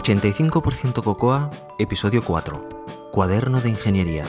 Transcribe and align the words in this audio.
85% 0.00 1.02
Cocoa, 1.02 1.50
episodio 1.78 2.22
4. 2.24 2.68
Cuaderno 3.12 3.60
de 3.60 3.68
Ingeniería. 3.68 4.24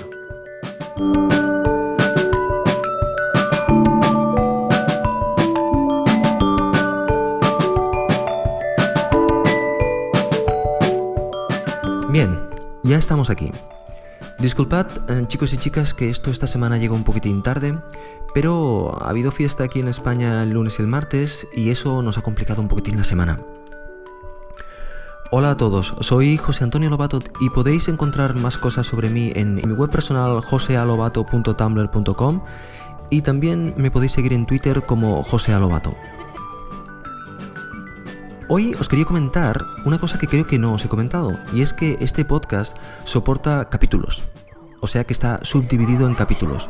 Bien, 12.10 12.50
ya 12.84 12.98
estamos 12.98 13.30
aquí. 13.30 13.54
Disculpad, 14.40 14.88
eh, 15.10 15.24
chicos 15.28 15.54
y 15.54 15.58
chicas, 15.58 15.94
que 15.94 16.10
esto 16.10 16.32
esta 16.32 16.48
semana 16.48 16.78
llega 16.78 16.94
un 16.94 17.06
poquitín 17.06 17.44
tarde, 17.44 17.80
pero 18.34 18.98
ha 19.02 19.10
habido 19.10 19.32
fiesta 19.32 19.64
aquí 19.64 19.80
en 19.80 19.88
España 19.88 20.44
el 20.44 20.50
lunes 20.50 20.80
y 20.80 20.82
el 20.82 20.90
martes 20.90 21.48
y 21.56 21.70
eso 21.70 22.02
nos 22.02 22.18
ha 22.18 22.24
complicado 22.24 22.62
un 22.62 22.68
poquitín 22.68 22.98
la 22.98 23.06
semana. 23.06 23.40
Hola 25.34 25.52
a 25.52 25.56
todos, 25.56 25.96
soy 26.02 26.36
José 26.36 26.66
Antonio 26.66 26.90
Lobato 26.90 27.22
y 27.40 27.50
podéis 27.52 27.88
encontrar 27.88 28.36
más 28.36 28.58
cosas 28.58 28.86
sobre 28.86 29.10
mí 29.10 29.32
en 29.34 29.56
mi 29.56 29.74
web 29.74 29.90
personal 29.90 30.42
josealobato.tumblr.com 30.42 32.42
y 33.10 33.22
también 33.22 33.74
me 33.78 33.92
podéis 33.92 34.12
seguir 34.12 34.34
en 34.34 34.46
Twitter 34.46 34.84
como 34.84 35.24
José 35.24 35.54
Alobato. 35.54 35.96
Hoy 38.50 38.76
os 38.78 38.90
quería 38.90 39.06
comentar 39.06 39.64
una 39.86 40.02
cosa 40.02 40.20
que 40.20 40.28
creo 40.28 40.46
que 40.46 40.60
no 40.60 40.74
os 40.74 40.84
he 40.84 40.90
comentado, 40.90 41.40
y 41.54 41.62
es 41.62 41.72
que 41.72 41.96
este 42.02 42.26
podcast 42.26 42.76
soporta 43.06 43.70
capítulos, 43.70 44.26
o 44.82 44.88
sea 44.88 45.06
que 45.06 45.14
está 45.14 45.40
subdividido 45.46 46.08
en 46.08 46.16
capítulos. 46.16 46.70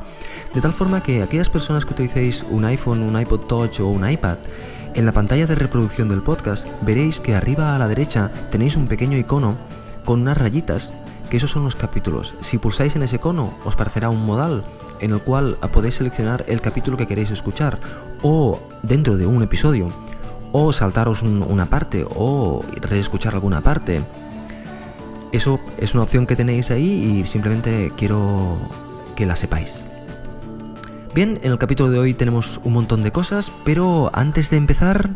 De 0.53 0.61
tal 0.61 0.73
forma 0.73 1.01
que 1.01 1.23
aquellas 1.23 1.49
personas 1.49 1.83
que 1.83 1.93
utilicéis 1.93 2.45
un 2.47 2.63
iPhone, 2.65 3.01
un 3.01 3.19
iPod 3.19 3.39
Touch 3.47 3.79
o 3.79 3.87
un 3.87 4.07
iPad, 4.07 4.37
en 4.93 5.05
la 5.05 5.11
pantalla 5.11 5.47
de 5.47 5.55
reproducción 5.55 6.09
del 6.09 6.21
podcast 6.21 6.67
veréis 6.81 7.19
que 7.19 7.35
arriba 7.35 7.75
a 7.75 7.79
la 7.79 7.87
derecha 7.87 8.31
tenéis 8.51 8.75
un 8.75 8.87
pequeño 8.87 9.17
icono 9.17 9.55
con 10.05 10.21
unas 10.21 10.37
rayitas, 10.37 10.91
que 11.29 11.37
esos 11.37 11.51
son 11.51 11.63
los 11.63 11.75
capítulos. 11.75 12.35
Si 12.41 12.57
pulsáis 12.57 12.95
en 12.95 13.03
ese 13.03 13.15
icono 13.15 13.53
os 13.63 13.75
parecerá 13.75 14.09
un 14.09 14.25
modal 14.25 14.63
en 14.99 15.11
el 15.11 15.21
cual 15.21 15.57
podéis 15.71 15.95
seleccionar 15.95 16.43
el 16.47 16.61
capítulo 16.61 16.97
que 16.97 17.07
queréis 17.07 17.31
escuchar 17.31 17.79
o 18.21 18.59
dentro 18.83 19.17
de 19.17 19.25
un 19.25 19.43
episodio 19.43 19.89
o 20.51 20.73
saltaros 20.73 21.21
una 21.21 21.67
parte 21.67 22.05
o 22.07 22.63
reescuchar 22.81 23.33
alguna 23.33 23.61
parte. 23.61 24.01
Eso 25.31 25.59
es 25.77 25.93
una 25.93 26.03
opción 26.03 26.27
que 26.27 26.35
tenéis 26.35 26.71
ahí 26.71 27.21
y 27.21 27.27
simplemente 27.27 27.93
quiero 27.95 28.57
que 29.15 29.25
la 29.25 29.35
sepáis. 29.35 29.81
Bien, 31.13 31.39
en 31.43 31.51
el 31.51 31.57
capítulo 31.57 31.89
de 31.89 31.99
hoy 31.99 32.13
tenemos 32.13 32.61
un 32.63 32.71
montón 32.71 33.03
de 33.03 33.11
cosas, 33.11 33.51
pero 33.65 34.09
antes 34.13 34.49
de 34.49 34.55
empezar... 34.55 35.09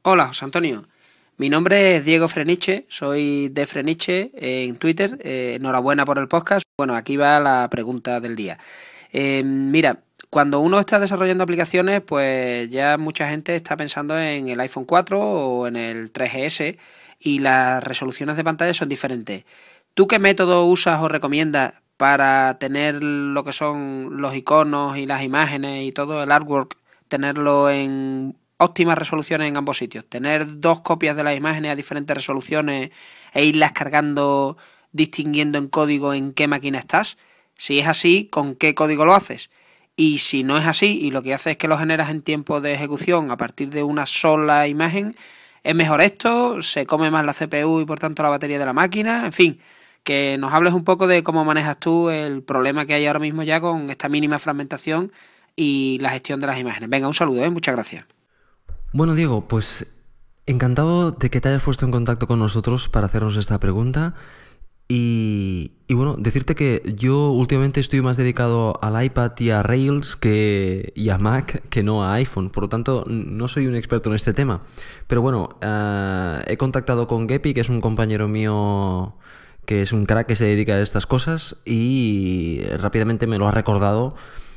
Hola, 0.00 0.28
José 0.28 0.46
Antonio. 0.46 0.88
Mi 1.36 1.50
nombre 1.50 1.96
es 1.96 2.04
Diego 2.06 2.28
Freniche, 2.28 2.86
soy 2.88 3.50
de 3.50 3.66
Freniche 3.66 4.30
en 4.34 4.76
Twitter. 4.76 5.18
Eh, 5.20 5.56
enhorabuena 5.56 6.06
por 6.06 6.18
el 6.18 6.28
podcast. 6.28 6.64
Bueno, 6.78 6.96
aquí 6.96 7.18
va 7.18 7.40
la 7.40 7.68
pregunta 7.68 8.20
del 8.20 8.36
día. 8.36 8.58
Eh, 9.12 9.42
mira, 9.44 10.00
cuando 10.30 10.60
uno 10.60 10.80
está 10.80 10.98
desarrollando 10.98 11.44
aplicaciones, 11.44 12.00
pues 12.00 12.70
ya 12.70 12.96
mucha 12.96 13.28
gente 13.28 13.56
está 13.56 13.76
pensando 13.76 14.18
en 14.18 14.48
el 14.48 14.60
iPhone 14.60 14.86
4 14.86 15.20
o 15.20 15.66
en 15.66 15.76
el 15.76 16.10
3GS 16.10 16.78
y 17.20 17.40
las 17.40 17.84
resoluciones 17.84 18.36
de 18.36 18.44
pantalla 18.44 18.72
son 18.72 18.88
diferentes. 18.88 19.44
¿Tú 19.92 20.06
qué 20.06 20.18
método 20.18 20.64
usas 20.64 21.02
o 21.02 21.08
recomiendas 21.08 21.74
para 21.96 22.58
tener 22.58 23.02
lo 23.02 23.44
que 23.44 23.52
son 23.52 24.20
los 24.20 24.34
iconos 24.34 24.96
y 24.98 25.06
las 25.06 25.22
imágenes 25.22 25.86
y 25.86 25.92
todo 25.92 26.22
el 26.22 26.32
artwork, 26.32 26.76
tenerlo 27.08 27.70
en 27.70 28.36
óptimas 28.58 28.98
resoluciones 28.98 29.48
en 29.48 29.56
ambos 29.56 29.78
sitios? 29.78 30.04
Tener 30.08 30.60
dos 30.60 30.80
copias 30.82 31.16
de 31.16 31.24
las 31.24 31.36
imágenes 31.36 31.72
a 31.72 31.76
diferentes 31.76 32.16
resoluciones 32.16 32.90
e 33.32 33.44
irlas 33.44 33.72
cargando 33.72 34.56
distinguiendo 34.92 35.58
en 35.58 35.68
código 35.68 36.14
en 36.14 36.32
qué 36.32 36.46
máquina 36.48 36.78
estás. 36.78 37.18
Si 37.56 37.78
es 37.80 37.86
así, 37.86 38.28
¿con 38.30 38.54
qué 38.54 38.74
código 38.74 39.04
lo 39.04 39.14
haces? 39.14 39.50
Y 39.96 40.18
si 40.18 40.42
no 40.42 40.58
es 40.58 40.66
así 40.66 40.98
y 41.02 41.10
lo 41.10 41.22
que 41.22 41.34
hace 41.34 41.52
es 41.52 41.56
que 41.56 41.68
lo 41.68 41.78
generas 41.78 42.10
en 42.10 42.22
tiempo 42.22 42.60
de 42.60 42.74
ejecución 42.74 43.30
a 43.30 43.36
partir 43.36 43.70
de 43.70 43.82
una 43.82 44.06
sola 44.06 44.66
imagen, 44.66 45.16
es 45.62 45.74
mejor 45.74 46.00
esto, 46.02 46.62
se 46.62 46.86
come 46.86 47.10
más 47.10 47.24
la 47.24 47.34
CPU 47.34 47.80
y 47.80 47.86
por 47.86 47.98
tanto 47.98 48.22
la 48.22 48.28
batería 48.28 48.58
de 48.58 48.66
la 48.66 48.72
máquina, 48.72 49.24
en 49.24 49.32
fin, 49.32 49.60
que 50.04 50.36
nos 50.38 50.52
hables 50.52 50.74
un 50.74 50.84
poco 50.84 51.06
de 51.06 51.22
cómo 51.24 51.44
manejas 51.44 51.80
tú 51.80 52.10
el 52.10 52.42
problema 52.42 52.86
que 52.86 52.94
hay 52.94 53.06
ahora 53.06 53.18
mismo 53.18 53.42
ya 53.42 53.60
con 53.60 53.90
esta 53.90 54.08
mínima 54.08 54.38
fragmentación 54.38 55.10
y 55.56 55.98
la 56.00 56.10
gestión 56.10 56.40
de 56.40 56.46
las 56.46 56.58
imágenes. 56.58 56.90
Venga, 56.90 57.08
un 57.08 57.14
saludo, 57.14 57.42
¿eh? 57.42 57.50
muchas 57.50 57.74
gracias. 57.74 58.04
Bueno, 58.92 59.14
Diego, 59.14 59.48
pues 59.48 59.86
encantado 60.46 61.10
de 61.10 61.30
que 61.30 61.40
te 61.40 61.48
hayas 61.48 61.62
puesto 61.62 61.86
en 61.86 61.92
contacto 61.92 62.26
con 62.26 62.38
nosotros 62.38 62.88
para 62.88 63.06
hacernos 63.06 63.36
esta 63.36 63.58
pregunta. 63.58 64.14
Y, 64.86 65.76
bueno, 65.88 66.14
decirte 66.18 66.54
que 66.54 66.82
yo 66.94 67.30
últimamente 67.30 67.80
estoy 67.80 68.02
más 68.02 68.18
dedicado 68.18 68.78
al 68.82 69.02
iPad 69.02 69.32
y 69.38 69.48
a 69.48 69.62
Rails 69.62 70.14
que, 70.14 70.92
y 70.94 71.08
a 71.08 71.16
Mac 71.16 71.66
que 71.70 71.82
no 71.82 72.04
a 72.04 72.12
iPhone. 72.14 72.50
Por 72.50 72.64
lo 72.64 72.68
tanto, 72.68 73.04
no 73.08 73.48
soy 73.48 73.66
un 73.66 73.76
experto 73.76 74.10
en 74.10 74.16
este 74.16 74.34
tema. 74.34 74.60
Pero 75.06 75.22
bueno, 75.22 75.58
eh, 75.62 76.42
he 76.48 76.58
contactado 76.58 77.08
con 77.08 77.26
Gepi, 77.26 77.54
que 77.54 77.62
es 77.62 77.70
un 77.70 77.80
compañero 77.80 78.28
mío 78.28 79.14
que 79.64 79.82
es 79.82 79.92
un 79.92 80.06
crack 80.06 80.26
que 80.26 80.36
se 80.36 80.44
dedica 80.44 80.74
a 80.74 80.80
estas 80.80 81.06
cosas 81.06 81.56
y 81.64 82.62
rápidamente 82.78 83.26
me 83.26 83.38
lo 83.38 83.48
ha 83.48 83.52
recordado. 83.52 84.14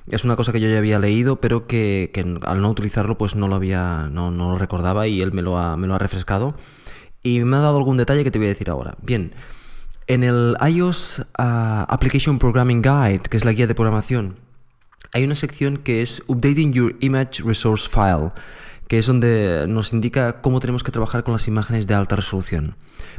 Es 0.10 0.24
una 0.24 0.36
cosa 0.36 0.54
que 0.54 0.62
yo 0.62 0.70
ya 0.70 0.78
había 0.78 1.00
leído, 1.00 1.42
pero 1.42 1.68
que, 1.68 2.12
al 2.44 2.62
no 2.62 2.70
utilizarlo 2.70 3.18
pues 3.18 3.36
no 3.36 3.48
lo 3.48 3.56
había, 3.56 4.10
no, 4.12 4.32
no, 4.32 4.52
lo 4.52 4.58
recordaba 4.58 5.08
y 5.08 5.22
él 5.22 5.34
me 5.34 5.42
lo, 5.42 5.58
ha, 5.58 5.76
me 5.76 5.88
lo 5.88 5.96
ha 5.96 6.00
refrescado. 6.00 6.56
Y 7.24 7.40
me 7.42 7.58
ha 7.58 7.62
dado 7.62 7.78
algún 7.78 7.98
detalle 7.98 8.24
que 8.24 8.32
te 8.32 8.40
voy 8.40 8.48
a 8.48 8.50
decir 8.50 8.70
ahora. 8.70 8.96
Bien, 9.02 9.34
en 10.08 10.24
el 10.24 10.56
iOS 10.66 11.26
ah, 11.38 11.86
Application 11.90 12.40
Programming 12.40 12.82
Guide, 12.82 13.24
que 13.30 13.36
es 13.36 13.44
la 13.44 13.52
guía 13.52 13.68
de 13.68 13.76
programación, 13.76 14.38
hay 15.14 15.24
una 15.24 15.36
sección 15.36 15.78
que 15.78 16.02
es 16.02 16.24
Updating 16.28 16.74
Your 16.74 16.96
Image 17.02 17.44
Resource 17.44 17.90
File, 17.90 18.32
que 18.88 19.00
es 19.00 19.06
donde 19.06 19.66
nos 19.68 19.94
indica 19.94 20.42
cómo 20.42 20.60
tenemos 20.60 20.84
que 20.84 20.92
trabajar 20.92 21.24
con 21.24 21.34
las 21.34 21.48
imágenes 21.48 21.88
de 21.88 21.94
alta 21.94 22.16
resolución. 22.16 22.76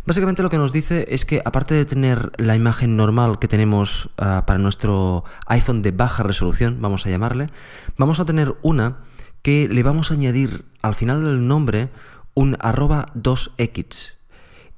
Básicamente 0.06 0.42
lo 0.42 0.50
que 0.50 0.56
nos 0.56 0.72
dice 0.72 1.04
es 1.08 1.24
que 1.24 1.42
aparte 1.44 1.74
de 1.74 1.84
tener 1.84 2.32
la 2.36 2.56
imagen 2.56 2.96
normal 2.96 3.38
que 3.38 3.48
tenemos 3.48 4.10
ah, 4.16 4.44
para 4.46 4.58
nuestro 4.58 5.24
iPhone 5.46 5.82
de 5.82 5.90
baja 5.90 6.22
resolución, 6.22 6.78
vamos 6.80 7.06
a 7.06 7.10
llamarle, 7.10 7.50
vamos 7.96 8.20
a 8.20 8.24
tener 8.24 8.54
una 8.62 8.98
que 9.42 9.68
le 9.68 9.82
vamos 9.82 10.10
a 10.10 10.14
añadir 10.14 10.64
al 10.82 10.94
final 10.94 11.24
del 11.24 11.46
nombre 11.46 11.90
un 12.34 12.56
arroba 12.60 13.12
2x 13.14 14.14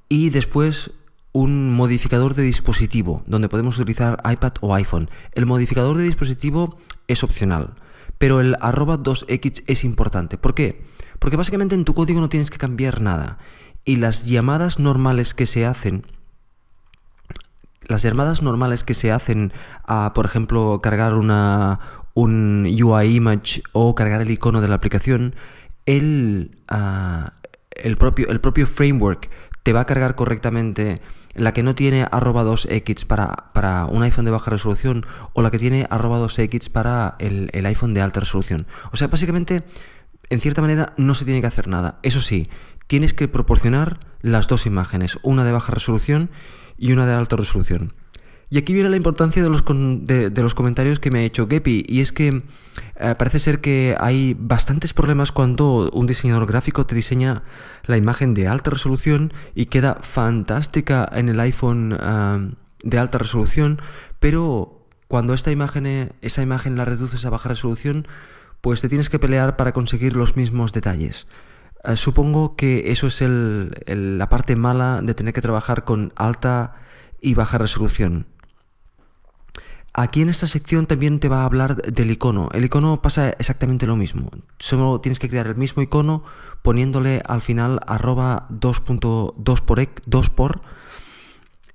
y 0.08 0.30
después 0.30 0.90
un 1.32 1.72
modificador 1.72 2.34
de 2.34 2.42
dispositivo, 2.42 3.22
donde 3.26 3.48
podemos 3.48 3.78
utilizar 3.78 4.20
iPad 4.28 4.54
o 4.60 4.74
iPhone. 4.74 5.08
El 5.32 5.46
modificador 5.46 5.96
de 5.96 6.04
dispositivo 6.04 6.76
es 7.06 7.22
opcional, 7.22 7.74
pero 8.20 8.41
el 8.41 8.54
arroba 8.60 8.98
2x 8.98 9.64
es 9.66 9.82
importante. 9.82 10.36
¿Por 10.36 10.54
qué? 10.54 10.84
Porque 11.19 11.38
básicamente 11.38 11.75
en 11.75 11.86
tu 11.86 11.94
código 11.94 12.20
no 12.20 12.28
tienes 12.28 12.50
que 12.50 12.58
cambiar 12.58 13.00
nada. 13.00 13.38
Y 13.86 13.97
las 13.97 14.26
llamadas 14.26 14.78
normales 14.78 15.32
que 15.32 15.47
se 15.47 15.64
hacen, 15.64 16.04
las 17.86 18.03
llamadas 18.03 18.42
normales 18.42 18.84
que 18.84 18.92
se 18.92 19.10
hacen 19.10 19.54
a, 19.86 20.12
por 20.14 20.26
ejemplo, 20.26 20.81
cargar 20.82 21.14
una, 21.14 21.81
un 22.12 22.66
UI 22.66 23.16
image 23.16 23.62
o 23.72 23.94
cargar 23.94 24.20
el 24.20 24.31
icono 24.31 24.60
de 24.60 24.69
la 24.69 24.75
aplicación, 24.75 25.34
el, 25.87 26.58
ah, 26.69 27.32
el, 27.70 27.97
propio, 27.97 28.28
el 28.28 28.42
propio 28.42 28.66
framework 28.66 29.31
te 29.62 29.72
va 29.72 29.81
a 29.81 29.87
cargar 29.87 30.14
correctamente 30.14 31.00
la 31.34 31.52
que 31.52 31.62
no 31.62 31.74
tiene 31.74 32.06
arroba 32.10 32.44
2x 32.44 33.06
para, 33.06 33.50
para, 33.52 33.86
un 33.86 34.02
iPhone 34.02 34.24
de 34.24 34.30
baja 34.30 34.50
resolución 34.50 35.06
o 35.32 35.43
la 35.43 35.50
que 35.50 35.58
tiene 35.58 35.87
arroba 35.90 36.19
2x 36.19 36.70
para 36.70 37.16
el, 37.19 37.50
el, 37.52 37.66
iPhone 37.66 37.94
de 37.94 38.00
alta 38.00 38.20
resolución. 38.20 38.66
O 38.93 38.96
sea, 38.96 39.08
básicamente, 39.08 39.62
en 40.28 40.40
cierta 40.40 40.60
manera, 40.60 40.93
no 40.96 41.14
se 41.14 41.25
tiene 41.25 41.40
que 41.40 41.46
hacer 41.46 41.69
nada. 41.69 41.99
Eso 42.02 42.20
sí, 42.20 42.49
tienes 42.87 43.14
que 43.14 43.28
proporcionar 43.28 43.99
las 44.20 44.49
dos 44.49 44.66
imágenes, 44.66 45.19
una 45.22 45.44
de 45.44 45.52
baja 45.52 45.72
resolución 45.72 46.31
y 46.76 46.93
una 46.93 47.06
de 47.06 47.14
alta 47.14 47.37
resolución. 47.37 47.94
Y 48.50 48.58
aquí 48.58 48.73
viene 48.73 48.88
la 48.88 48.97
importancia 48.97 49.43
de 49.44 49.49
los, 49.49 49.64
de, 49.64 50.43
los 50.43 50.55
comentarios 50.56 50.99
que 50.99 51.12
me 51.12 51.20
ha 51.20 51.23
hecho 51.23 51.47
Gepi, 51.49 51.85
y 51.88 52.00
es 52.00 52.11
que 52.11 52.43
eh, 52.97 53.14
parece 53.17 53.38
ser 53.38 53.61
que 53.61 53.97
hay 54.00 54.37
bastantes 54.37 54.93
problemas 54.93 55.31
cuando 55.31 55.88
un 55.93 56.06
diseñador 56.06 56.47
gráfico 56.47 56.85
te 56.85 56.97
diseña 56.97 57.44
la 57.85 57.97
imagen 57.97 58.35
de 58.35 58.49
alta 58.49 58.70
resolución 58.70 59.32
y 59.55 59.67
queda 59.67 59.99
fantástica 60.02 61.08
en 61.12 61.29
el 61.29 61.38
iPhone 61.38 62.56
de 62.82 62.99
alta 62.99 63.19
resolución, 63.19 63.81
pero 64.19 64.85
cuando 65.06 65.32
esta 65.32 65.53
imagen, 65.53 66.12
esa 66.20 66.43
imagen 66.43 66.76
la 66.76 66.85
reduces 66.85 67.25
a 67.25 67.31
baja 67.31 67.50
resolución, 67.50 68.08
pues 68.61 68.81
te 68.81 68.88
tienes 68.88 69.08
que 69.08 69.19
pelear 69.19 69.56
para 69.56 69.73
conseguir 69.73 70.17
los 70.17 70.37
mismos 70.37 70.73
detalles. 70.73 71.26
Eh, 71.85 71.96
supongo 71.96 72.56
que 72.56 72.91
eso 72.91 73.06
es 73.06 73.20
la 73.20 74.29
parte 74.29 74.56
mala 74.56 75.03
de 75.03 75.14
tener 75.14 75.32
que 75.35 75.41
trabajar 75.41 75.85
con 75.85 76.12
alta 76.17 76.75
y 77.20 77.35
baja 77.35 77.58
resolución. 77.58 78.26
Aquí 79.92 80.22
en 80.22 80.28
esta 80.28 80.46
sección 80.46 80.87
también 80.87 81.19
te 81.19 81.28
va 81.28 81.42
a 81.42 81.44
hablar 81.44 81.76
del 81.76 82.10
icono. 82.12 82.48
El 82.52 82.64
icono 82.64 83.02
pasa 83.02 83.31
exactamente 83.31 83.87
lo 83.87 83.96
mismo. 83.96 84.31
Solo 84.58 85.00
tienes 85.00 85.19
que 85.19 85.28
crear 85.28 85.48
el 85.48 85.56
mismo 85.56 85.82
icono 85.82 86.22
poniéndole 86.62 87.22
al 87.26 87.40
final 87.40 87.81
arroba 87.87 88.46
2.2 88.50 89.60
por, 89.62 89.88
2 90.06 90.31
por 90.31 90.62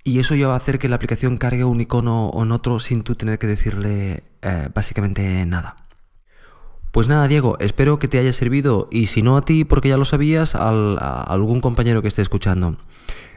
y 0.04 0.20
eso 0.20 0.36
ya 0.36 0.48
va 0.48 0.54
a 0.54 0.58
hacer 0.58 0.80
que 0.80 0.88
la 0.88 0.96
aplicación 0.96 1.36
cargue 1.36 1.66
un 1.66 1.82
icono 1.82 2.28
o 2.28 2.44
en 2.44 2.52
otro 2.52 2.80
sin 2.80 3.02
tú 3.02 3.16
tener 3.16 3.40
que 3.40 3.48
decirle 3.48 4.24
eh, 4.44 4.70
básicamente 4.74 5.46
nada. 5.46 5.76
Pues 6.92 7.10
nada, 7.10 7.28
Diego, 7.28 7.58
espero 7.60 8.00
que 8.00 8.08
te 8.08 8.20
haya 8.20 8.32
servido 8.32 8.88
y 8.92 9.08
si 9.08 9.22
no 9.22 9.36
a 9.36 9.44
ti, 9.44 9.66
porque 9.66 9.90
ya 9.90 9.98
lo 9.98 10.06
sabías, 10.06 10.56
a 10.56 10.70
algún 11.24 11.60
compañero 11.60 12.02
que 12.02 12.08
esté 12.08 12.22
escuchando. 12.22 12.78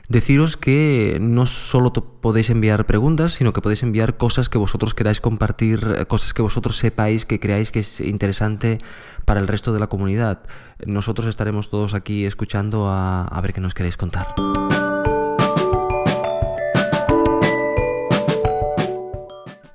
Deciros 0.08 0.56
que 0.56 1.18
no 1.20 1.44
solo 1.44 1.92
podéis 1.92 2.48
enviar 2.48 2.86
preguntas, 2.86 3.34
sino 3.34 3.52
que 3.52 3.60
podéis 3.60 3.82
enviar 3.82 4.16
cosas 4.16 4.48
que 4.48 4.56
vosotros 4.56 4.94
queráis 4.94 5.20
compartir, 5.20 5.86
eh, 5.98 6.06
cosas 6.06 6.32
que 6.32 6.40
vosotros 6.40 6.78
sepáis 6.78 7.26
que 7.26 7.38
creáis 7.38 7.70
que 7.70 7.80
es 7.80 8.00
interesante 8.00 8.78
para 9.26 9.38
el 9.38 9.46
resto 9.46 9.70
de 9.74 9.80
la 9.80 9.88
comunidad. 9.88 10.44
Nosotros 10.86 11.28
estaremos 11.28 11.68
todos 11.68 11.92
aquí 11.92 12.24
escuchando 12.24 12.88
a, 12.88 13.24
a 13.24 13.40
ver 13.42 13.52
qué 13.52 13.60
nos 13.60 13.74
queréis 13.74 13.98
contar. 13.98 14.34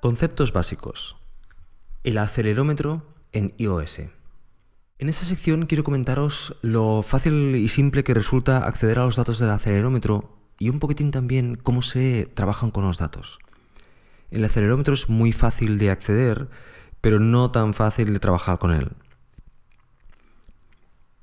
Conceptos 0.01 0.51
básicos. 0.51 1.15
El 2.03 2.18
acelerómetro 2.18 3.03
en 3.33 3.53
iOS. 3.59 4.01
En 5.00 5.10
esta 5.10 5.25
sección 5.25 5.66
quiero 5.66 5.84
comentaros 5.84 6.56
lo 6.62 7.01
fácil 7.01 7.56
y 7.56 7.68
simple 7.68 8.04
que 8.04 8.13
resulta 8.13 8.66
acceder 8.66 9.00
a 9.00 9.06
los 9.06 9.16
datos 9.16 9.40
del 9.40 9.50
acelerómetro 9.50 10.38
y 10.60 10.69
un 10.69 10.80
poquitín 10.80 11.12
también 11.12 11.56
cómo 11.56 11.81
se 11.81 12.25
trabajan 12.25 12.72
con 12.72 12.86
los 12.86 13.00
datos. 13.00 13.40
El 14.30 14.45
acelerómetro 14.45 14.94
es 14.94 15.10
muy 15.10 15.31
fácil 15.31 15.78
de 15.78 15.90
acceder, 15.90 16.48
pero 17.01 17.19
no 17.19 17.51
tan 17.51 17.74
fácil 17.74 18.13
de 18.13 18.19
trabajar 18.19 18.60
con 18.60 18.72
él. 18.72 18.92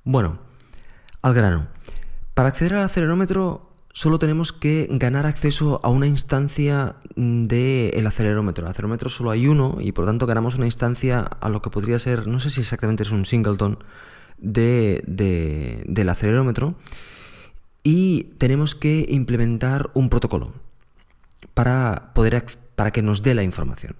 Bueno, 0.05 0.41
al 1.23 1.35
grano. 1.35 1.69
Para 2.35 2.49
acceder 2.49 2.75
al 2.75 2.85
acelerómetro 2.85 3.70
solo 3.93 4.19
tenemos 4.19 4.53
que 4.53 4.87
ganar 4.91 5.27
acceso 5.27 5.81
a 5.83 5.89
una 5.89 6.07
instancia 6.07 6.97
del 7.17 8.07
acelerómetro. 8.07 8.65
El 8.65 8.71
acelerómetro 8.71 9.09
solo 9.09 9.31
hay 9.31 9.47
uno 9.47 9.79
y 9.81 9.93
por 9.93 10.07
tanto 10.07 10.27
ganamos 10.27 10.57
una 10.57 10.67
instancia 10.67 11.21
a 11.21 11.49
lo 11.49 11.63
que 11.63 11.71
podría 11.71 11.99
ser, 11.99 12.27
no 12.27 12.41
sé 12.41 12.51
si 12.51 12.61
exactamente 12.61 13.03
es 13.03 13.11
un 13.11 13.25
singleton, 13.25 13.79
de, 14.39 15.03
del 15.87 16.09
acelerómetro. 16.09 16.75
Y 17.83 18.25
tenemos 18.39 18.75
que 18.75 19.07
implementar 19.09 19.91
un 19.95 20.11
protocolo 20.11 20.53
para, 21.55 22.13
poder, 22.15 22.45
para 22.77 22.91
que 22.91 23.03
nos 23.03 23.23
dé 23.23 23.35
la 23.35 23.43
información. 23.43 23.97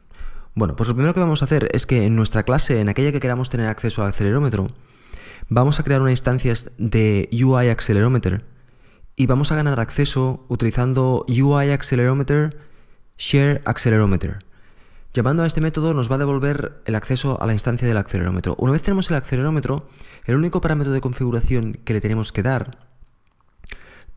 Bueno, 0.55 0.77
pues 0.77 0.89
lo 0.89 0.95
primero 0.95 1.15
que 1.15 1.21
vamos 1.21 1.43
a 1.43 1.47
hacer 1.47 1.69
es 1.73 1.87
que 1.87 2.05
en 2.05 2.17
nuestra 2.17 2.43
clase, 2.43 2.81
en 2.81 2.89
aquella 2.89 3.13
que 3.13 3.21
queramos 3.21 3.49
tener 3.49 3.67
acceso 3.67 4.03
al 4.03 4.11
acelerómetro, 4.11 4.69
vamos 5.49 5.81
a 5.81 5.83
crear 5.83 6.03
una 6.03 6.11
instancia 6.11 6.55
de 6.77 7.29
UI 7.33 7.69
Accelerometer 7.69 8.45
y 9.17 9.27
vamos 9.27 9.53
a 9.53 9.57
ganar 9.57 9.81
acceso 9.81 10.45
utilizando 10.49 11.25
UI 11.29 11.71
Accelerometer. 11.71 12.57
Llamando 15.13 15.43
a 15.43 15.47
este 15.47 15.61
método 15.61 15.93
nos 15.93 16.11
va 16.11 16.15
a 16.15 16.19
devolver 16.19 16.81
el 16.85 16.95
acceso 16.95 17.43
a 17.43 17.47
la 17.47 17.53
instancia 17.53 17.89
del 17.89 17.97
acelerómetro. 17.97 18.55
Una 18.59 18.73
vez 18.73 18.83
tenemos 18.83 19.11
el 19.11 19.17
acelerómetro, 19.17 19.89
el 20.25 20.37
único 20.37 20.61
parámetro 20.61 20.93
de 20.93 21.01
configuración 21.01 21.75
que 21.85 21.93
le 21.93 22.01
tenemos 22.01 22.33
que 22.33 22.45
dar 22.45 22.79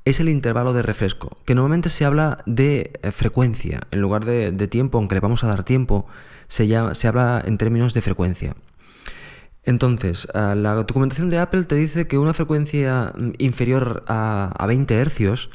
es 0.06 0.20
el 0.20 0.30
intervalo 0.30 0.74
de 0.74 0.84
refresco, 0.84 1.38
que 1.46 1.56
normalmente 1.56 1.90
se 1.90 2.06
habla 2.06 2.44
de 2.46 2.92
eh, 3.02 3.12
frecuencia, 3.12 3.82
en 3.92 4.02
lugar 4.02 4.26
de, 4.26 4.68
tiempo, 4.68 4.98
aunque 4.98 5.16
le 5.16 5.22
vamos 5.22 5.44
a 5.44 5.48
dar 5.48 5.64
tiempo, 5.64 6.06
se 6.48 6.76
habla 6.76 7.42
en 7.46 7.58
términos 7.58 7.94
de 7.94 8.02
frecuencia. 8.02 8.56
Entonces, 9.66 10.28
ah, 10.34 10.56
la 10.56 10.74
documentación 10.76 11.30
de 11.30 11.40
Apple 11.40 11.64
te 11.64 11.76
dice 11.76 12.08
que 12.08 12.18
una 12.18 12.34
frecuencia 12.34 13.14
mm, 13.16 13.32
inferior 13.38 14.04
a, 14.08 14.66
20 14.68 15.06
Hz 15.06 15.50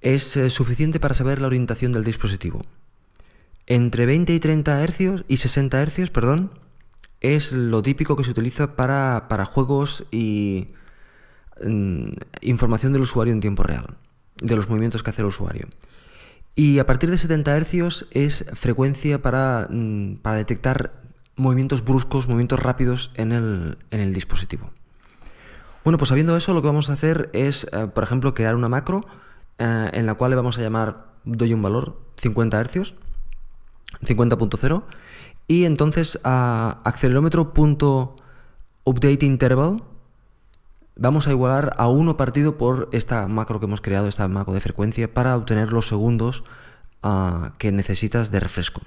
es 0.00 0.36
eh, 0.36 0.50
suficiente 0.50 1.00
para 1.00 1.14
saber 1.14 1.40
la 1.40 1.46
orientación 1.46 1.92
del 1.92 2.04
dispositivo. 2.04 2.64
Entre 3.66 4.06
20 4.06 4.34
y 4.34 4.40
30 4.40 4.86
Hz 4.86 5.24
y 5.28 5.36
60 5.36 5.86
Hz, 5.86 6.10
perdón, 6.10 6.50
es 7.20 7.52
lo 7.52 7.82
típico 7.82 8.16
que 8.16 8.24
se 8.24 8.30
utiliza 8.30 8.76
para, 8.76 9.44
juegos 9.44 10.04
y 10.10 10.68
mm, 11.64 12.10
información 12.42 12.92
del 12.92 13.02
usuario 13.02 13.32
en 13.32 13.40
tiempo 13.40 13.62
real, 13.62 13.96
de 14.40 14.56
los 14.56 14.68
movimientos 14.68 15.02
que 15.02 15.10
hace 15.10 15.22
el 15.22 15.28
usuario. 15.28 15.68
Y 16.56 16.78
a 16.78 16.86
partir 16.86 17.10
de 17.10 17.18
70 17.18 17.60
Hz 17.60 18.06
es 18.12 18.46
frecuencia 18.54 19.22
para, 19.22 19.68
mm, 19.70 20.16
para 20.22 20.36
detectar 20.36 21.05
movimientos 21.36 21.84
bruscos, 21.84 22.26
movimientos 22.26 22.60
rápidos 22.60 23.12
en 23.14 23.32
el, 23.32 24.14
dispositivo. 24.14 24.70
Bueno, 25.84 25.98
pues 25.98 26.08
sabiendo 26.08 26.36
eso, 26.36 26.54
lo 26.54 26.62
que 26.62 26.68
vamos 26.68 26.88
a 26.90 26.94
hacer 26.94 27.30
es, 27.32 27.68
eh, 27.72 27.86
por 27.86 28.02
ejemplo, 28.02 28.34
crear 28.34 28.56
una 28.56 28.68
macro 28.68 29.06
eh, 29.58 29.90
en 29.92 30.06
la 30.06 30.14
cual 30.14 30.30
le 30.30 30.36
vamos 30.36 30.58
a 30.58 30.62
llamar, 30.62 31.12
doy 31.24 31.54
un 31.54 31.62
valor, 31.62 32.00
50 32.16 32.64
Hz, 32.64 32.96
50.0, 34.02 34.82
y 35.46 35.64
entonces 35.64 36.18
a 36.24 36.80
accelerómetro.updateInterval 36.84 39.84
vamos 40.96 41.28
a 41.28 41.30
igualar 41.30 41.74
a 41.76 41.88
1 41.88 42.16
partido 42.16 42.56
por 42.56 42.88
esta 42.92 43.28
macro 43.28 43.60
que 43.60 43.66
hemos 43.66 43.80
creado, 43.80 44.08
esta 44.08 44.26
macro 44.28 44.54
de 44.54 44.60
frecuencia, 44.60 45.12
para 45.12 45.36
obtener 45.36 45.72
los 45.72 45.88
segundos 45.88 46.42
ah, 47.02 47.52
que 47.58 47.70
necesitas 47.70 48.30
de 48.30 48.40
refresco. 48.40 48.80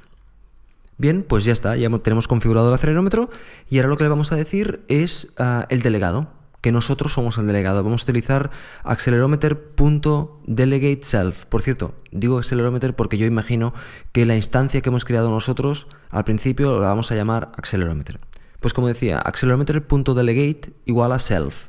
Bien, 1.00 1.24
pues 1.24 1.44
ya 1.46 1.54
está, 1.54 1.78
ya 1.78 1.90
tenemos 2.00 2.28
configurado 2.28 2.68
el 2.68 2.76
acelerómetro 2.76 3.30
y 3.70 3.78
ahora 3.78 3.88
lo 3.88 3.96
que 3.96 4.04
le 4.04 4.10
vamos 4.10 4.34
a 4.34 4.36
decir 4.36 4.84
es 4.90 5.32
ah, 5.38 5.66
el 5.70 5.82
delegado, 5.82 6.28
que 6.60 6.74
nosotros 6.74 7.14
somos 7.14 7.38
el 7.38 7.48
delegado. 7.48 7.82
Vamos 7.86 8.02
a 8.02 8.04
utilizar 8.04 8.52
accelerometer.delegateSelf. 8.84 11.46
Por 11.46 11.62
cierto, 11.62 11.96
digo 12.12 12.38
accelerometer 12.38 12.98
porque 12.98 13.18
yo 13.18 13.26
imagino 13.26 13.74
que 14.12 14.26
la 14.26 14.36
instancia 14.36 14.82
que 14.82 14.90
hemos 14.90 15.06
creado 15.06 15.32
nosotros 15.32 15.88
al 16.10 16.26
principio 16.26 16.82
la 16.82 16.90
vamos 16.90 17.14
a 17.14 17.16
llamar 17.16 17.54
accelerometer. 17.56 18.20
Pues 18.60 18.74
como 18.74 18.90
decía, 18.90 19.20
accelerometer.delegate 19.20 20.74
igual 20.84 21.14
a 21.14 21.20
self. 21.20 21.68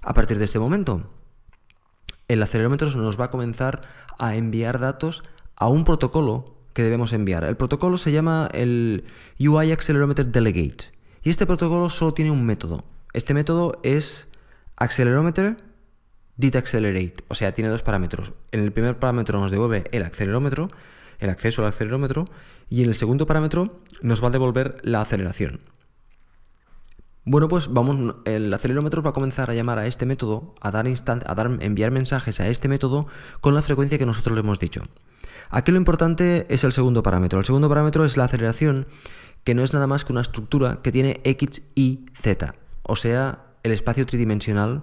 A 0.00 0.14
partir 0.14 0.38
de 0.38 0.46
este 0.46 0.58
momento, 0.58 1.10
el 2.26 2.42
acelerómetro 2.42 2.88
nos 2.88 3.20
va 3.20 3.26
a 3.26 3.30
comenzar 3.30 3.82
a 4.18 4.34
enviar 4.34 4.78
datos 4.78 5.24
a 5.56 5.68
un 5.68 5.84
protocolo 5.84 6.61
que 6.72 6.82
debemos 6.82 7.12
enviar. 7.12 7.44
El 7.44 7.56
protocolo 7.56 7.98
se 7.98 8.12
llama 8.12 8.48
el 8.52 9.04
UI 9.38 9.72
Accelerometer 9.72 10.26
Delegate. 10.26 10.92
Y 11.22 11.30
este 11.30 11.46
protocolo 11.46 11.90
solo 11.90 12.14
tiene 12.14 12.30
un 12.30 12.44
método. 12.44 12.84
Este 13.12 13.34
método 13.34 13.78
es 13.82 14.28
accelerometer 14.76 15.56
did 16.36 16.56
accelerate. 16.56 17.16
O 17.28 17.34
sea, 17.34 17.52
tiene 17.52 17.70
dos 17.70 17.82
parámetros. 17.82 18.32
En 18.50 18.60
el 18.60 18.72
primer 18.72 18.98
parámetro 18.98 19.40
nos 19.40 19.50
devuelve 19.50 19.84
el 19.92 20.02
acelerómetro, 20.02 20.70
el 21.18 21.30
acceso 21.30 21.62
al 21.62 21.68
acelerómetro, 21.68 22.26
y 22.68 22.82
en 22.82 22.88
el 22.88 22.94
segundo 22.94 23.26
parámetro 23.26 23.80
nos 24.02 24.22
va 24.22 24.28
a 24.28 24.30
devolver 24.30 24.76
la 24.82 25.02
aceleración. 25.02 25.60
Bueno, 27.24 27.48
pues 27.48 27.72
vamos, 27.72 28.16
el 28.24 28.52
acelerómetro 28.52 29.02
va 29.02 29.10
a 29.10 29.12
comenzar 29.12 29.48
a 29.48 29.54
llamar 29.54 29.78
a 29.78 29.86
este 29.86 30.06
método, 30.06 30.54
a 30.60 30.72
dar, 30.72 30.86
a 30.86 31.34
dar 31.34 31.58
enviar 31.60 31.92
mensajes 31.92 32.40
a 32.40 32.48
este 32.48 32.66
método 32.66 33.06
con 33.40 33.54
la 33.54 33.62
frecuencia 33.62 33.98
que 33.98 34.06
nosotros 34.06 34.34
le 34.34 34.40
hemos 34.40 34.58
dicho. 34.58 34.82
Aquí 35.52 35.70
lo 35.70 35.78
importante 35.78 36.46
es 36.48 36.64
el 36.64 36.72
segundo 36.72 37.02
parámetro. 37.02 37.38
El 37.38 37.44
segundo 37.44 37.68
parámetro 37.68 38.04
es 38.04 38.16
la 38.16 38.24
aceleración, 38.24 38.86
que 39.44 39.54
no 39.54 39.62
es 39.62 39.72
nada 39.72 39.86
más 39.86 40.04
que 40.04 40.12
una 40.12 40.22
estructura 40.22 40.80
que 40.82 40.90
tiene 40.90 41.20
x, 41.24 41.62
y, 41.74 42.06
z, 42.20 42.54
o 42.82 42.96
sea, 42.96 43.44
el 43.62 43.70
espacio 43.70 44.06
tridimensional, 44.06 44.82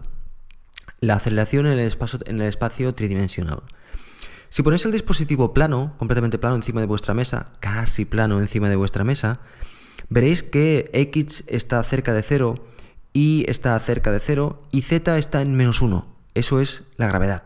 la 1.02 1.16
aceleración 1.16 1.66
en 1.66 1.74
el 1.74 1.80
espacio, 1.80 2.20
en 2.26 2.40
el 2.40 2.48
espacio 2.48 2.94
tridimensional. 2.94 3.64
Si 4.50 4.64
ponéis 4.64 4.86
el 4.86 4.92
dispositivo 4.92 5.54
plano, 5.54 5.96
completamente 5.98 6.38
plano 6.38 6.56
encima 6.56 6.82
de 6.82 6.88
vuestra 6.88 7.14
mesa, 7.14 7.52
casi 7.60 8.06
plano 8.06 8.40
encima 8.40 8.70
de 8.70 8.76
vuestra 8.76 9.04
mesa, 9.04 9.40
veréis 10.08 10.44
que 10.44 10.90
x 10.94 11.44
está 11.48 11.84
cerca 11.84 12.14
de 12.14 12.24
0, 12.24 12.56
y 13.14 13.46
está 13.50 13.78
cerca 13.80 14.12
de 14.12 14.20
0 14.20 14.68
y 14.72 14.84
z 14.84 15.18
está 15.18 15.42
en 15.42 15.56
menos 15.56 15.82
1. 15.82 16.06
Eso 16.36 16.60
es 16.60 16.84
la 16.96 17.08
gravedad. 17.08 17.44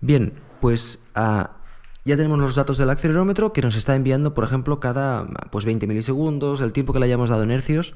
Bien, 0.00 0.32
pues 0.60 1.00
ya 1.14 2.16
tenemos 2.16 2.38
los 2.38 2.54
datos 2.54 2.78
del 2.78 2.90
acelerómetro 2.90 3.52
que 3.52 3.62
nos 3.62 3.76
está 3.76 3.94
enviando, 3.94 4.34
por 4.34 4.44
ejemplo, 4.44 4.80
cada 4.80 5.26
pues 5.50 5.64
20 5.64 5.86
milisegundos, 5.86 6.60
el 6.60 6.72
tiempo 6.72 6.92
que 6.92 7.00
le 7.00 7.06
hayamos 7.06 7.30
dado 7.30 7.42
en 7.42 7.50
hercios, 7.50 7.94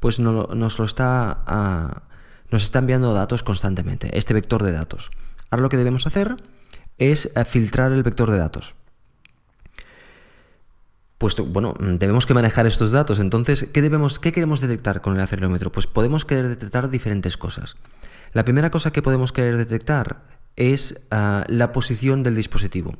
pues 0.00 0.18
nos 0.18 0.78
lo 0.78 0.84
está, 0.84 2.02
nos 2.50 2.62
está 2.62 2.78
enviando 2.78 3.14
datos 3.14 3.42
constantemente, 3.42 4.16
este 4.16 4.34
vector 4.34 4.62
de 4.62 4.72
datos. 4.72 5.10
Ahora 5.50 5.62
lo 5.62 5.68
que 5.68 5.76
debemos 5.76 6.06
hacer 6.06 6.36
es 6.98 7.30
eh, 7.34 7.44
filtrar 7.44 7.92
el 7.92 8.02
vector 8.02 8.30
de 8.30 8.38
datos. 8.38 8.74
Pues 11.18 11.36
bueno, 11.36 11.74
debemos 11.78 12.26
que 12.26 12.34
manejar 12.34 12.66
estos 12.66 12.90
datos. 12.90 13.20
Entonces, 13.20 13.68
¿qué, 13.72 13.80
debemos, 13.80 14.18
¿qué 14.18 14.32
queremos 14.32 14.60
detectar 14.60 15.02
con 15.02 15.14
el 15.14 15.20
acelerómetro? 15.20 15.70
Pues 15.70 15.86
podemos 15.86 16.24
querer 16.24 16.48
detectar 16.48 16.90
diferentes 16.90 17.36
cosas. 17.36 17.76
La 18.32 18.44
primera 18.44 18.70
cosa 18.70 18.90
que 18.92 19.02
podemos 19.02 19.30
querer 19.30 19.56
detectar 19.56 20.22
es 20.56 21.00
ah, 21.10 21.44
la 21.48 21.72
posición 21.72 22.22
del 22.22 22.36
dispositivo. 22.36 22.94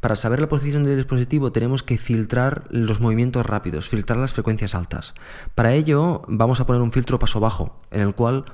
Para 0.00 0.16
saber 0.16 0.40
la 0.40 0.48
posición 0.48 0.84
del 0.84 0.96
dispositivo 0.96 1.52
tenemos 1.52 1.82
que 1.82 1.98
filtrar 1.98 2.64
los 2.70 3.00
movimientos 3.00 3.46
rápidos, 3.46 3.88
filtrar 3.88 4.18
las 4.18 4.32
frecuencias 4.32 4.74
altas. 4.74 5.14
Para 5.54 5.72
ello 5.72 6.22
vamos 6.28 6.60
a 6.60 6.66
poner 6.66 6.82
un 6.82 6.92
filtro 6.92 7.18
paso 7.18 7.40
bajo, 7.40 7.80
en 7.90 8.00
el 8.00 8.14
cual 8.14 8.44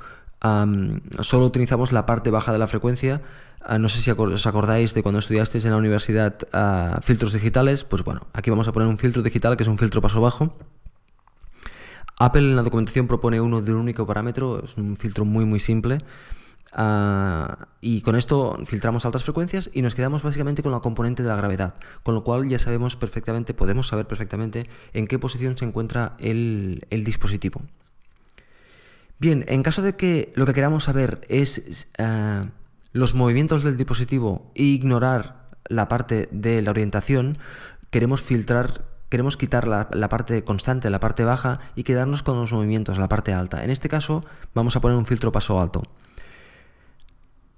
solo 1.20 1.46
utilizamos 1.46 1.92
la 1.92 2.06
parte 2.06 2.30
baja 2.30 2.52
de 2.52 2.58
la 2.58 2.68
frecuencia. 2.68 3.22
Ah, 3.62 3.78
no 3.78 3.88
sé 3.88 4.00
si 4.00 4.10
os 4.10 4.46
acordáis 4.46 4.94
de 4.94 5.02
cuando 5.02 5.18
estudiasteis 5.18 5.64
en 5.64 5.72
la 5.72 5.76
universidad 5.76 6.36
ah, 6.52 7.00
filtros 7.02 7.32
digitales. 7.32 7.84
Pues 7.84 8.04
bueno, 8.04 8.26
aquí 8.32 8.50
vamos 8.50 8.68
a 8.68 8.72
poner 8.72 8.88
un 8.88 8.96
filtro 8.96 9.22
digital 9.22 9.56
que 9.56 9.64
es 9.64 9.68
un 9.68 9.78
filtro 9.78 10.00
paso 10.00 10.20
bajo. 10.20 10.56
Apple 12.18 12.42
en 12.42 12.56
la 12.56 12.62
documentación 12.62 13.06
propone 13.06 13.40
uno 13.40 13.62
de 13.62 13.72
un 13.72 13.78
único 13.78 14.06
parámetro, 14.06 14.62
es 14.64 14.76
un 14.76 14.96
filtro 14.96 15.24
muy 15.24 15.44
muy 15.44 15.58
simple. 15.58 16.04
Ah, 16.72 17.66
y 17.80 18.00
con 18.02 18.14
esto 18.14 18.56
filtramos 18.64 19.04
altas 19.04 19.24
frecuencias 19.24 19.70
y 19.72 19.82
nos 19.82 19.94
quedamos 19.94 20.22
básicamente 20.22 20.62
con 20.62 20.70
la 20.70 20.80
componente 20.80 21.22
de 21.22 21.28
la 21.28 21.36
gravedad, 21.36 21.74
con 22.04 22.14
lo 22.14 22.22
cual 22.22 22.48
ya 22.48 22.58
sabemos 22.58 22.96
perfectamente, 22.96 23.54
podemos 23.54 23.88
saber 23.88 24.06
perfectamente 24.06 24.68
en 24.92 25.06
qué 25.08 25.18
posición 25.18 25.56
se 25.56 25.64
encuentra 25.64 26.14
el, 26.18 26.86
dispositivo. 26.90 27.62
Bien, 29.18 29.44
en 29.48 29.62
caso 29.62 29.82
de 29.82 29.96
que 29.96 30.32
lo 30.34 30.46
que 30.46 30.54
queramos 30.54 30.84
saber 30.84 31.20
es 31.28 31.88
ah, 31.98 32.46
los 32.92 33.14
movimientos 33.14 33.64
del 33.64 33.76
dispositivo 33.76 34.50
e 34.54 34.62
ignorar 34.62 35.48
la 35.68 35.88
parte 35.88 36.28
de 36.30 36.62
la 36.62 36.70
orientación, 36.70 37.38
queremos 37.90 38.22
filtrar 38.22 38.88
queremos 39.08 39.36
quitar 39.36 39.66
la, 39.66 39.88
la, 39.90 40.08
parte 40.08 40.44
constante, 40.44 40.88
la 40.88 41.00
parte 41.00 41.24
baja, 41.24 41.58
y 41.74 41.82
quedarnos 41.82 42.22
con 42.22 42.38
los 42.38 42.52
movimientos, 42.52 42.96
la 42.96 43.08
parte 43.08 43.32
alta. 43.32 43.64
En 43.64 43.70
este 43.70 43.88
caso, 43.88 44.24
vamos 44.54 44.76
a 44.76 44.80
poner 44.80 44.96
un 44.96 45.04
filtro 45.04 45.32
paso 45.32 45.60
alto. 45.60 45.82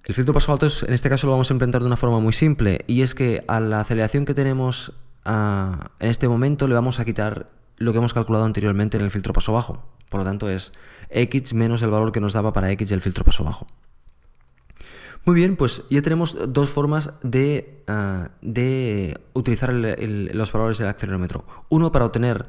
El 0.05 0.15
filtro 0.15 0.35
paso 0.35 0.53
alto 0.53 0.67
en 0.67 0.93
este 0.93 1.09
caso 1.09 1.27
lo 1.27 1.33
vamos 1.33 1.51
a 1.51 1.55
implementar 1.55 1.81
de 1.81 1.87
una 1.87 1.97
forma 1.97 2.19
muy 2.19 2.33
simple 2.33 2.85
y 2.89 3.03
es 3.03 3.15
que 3.15 3.45
a 3.47 3.61
la 3.61 3.81
aceleración 3.81 4.25
que 4.25 4.35
tenemos 4.35 4.93
ah, 5.25 5.91
en 6.01 6.09
este 6.09 6.29
momento 6.29 6.67
le 6.67 6.75
vamos 6.75 6.99
a 6.99 7.05
quitar 7.05 7.51
lo 7.77 7.93
que 7.93 7.99
hemos 7.99 8.13
calculado 8.13 8.45
anteriormente 8.45 8.97
en 8.97 9.05
el 9.05 9.11
filtro 9.11 9.33
paso 9.33 9.53
bajo. 9.53 9.85
Por 10.11 10.21
lo 10.21 10.27
tanto 10.27 10.51
es 10.51 10.73
x 11.11 11.55
menos 11.55 11.83
el 11.83 11.91
valor 11.91 12.11
que 12.11 12.21
nos 12.21 12.33
daba 12.33 12.53
para 12.53 12.71
x 12.73 12.89
del 12.89 13.01
filtro 13.01 13.25
paso 13.25 13.45
bajo. 13.45 13.67
Muy 15.25 15.37
bien, 15.37 15.55
pues 15.55 15.85
ya 15.89 16.03
tenemos 16.03 16.37
dos 16.49 16.71
formas 16.71 17.13
de, 17.23 17.85
ah, 17.87 18.31
de 18.41 19.21
utilizar 19.35 19.73
los 19.73 20.53
valores 20.53 20.79
del 20.79 20.89
acelerómetro. 20.89 21.45
Uno 21.69 21.93
para 21.93 22.07
obtener 22.07 22.47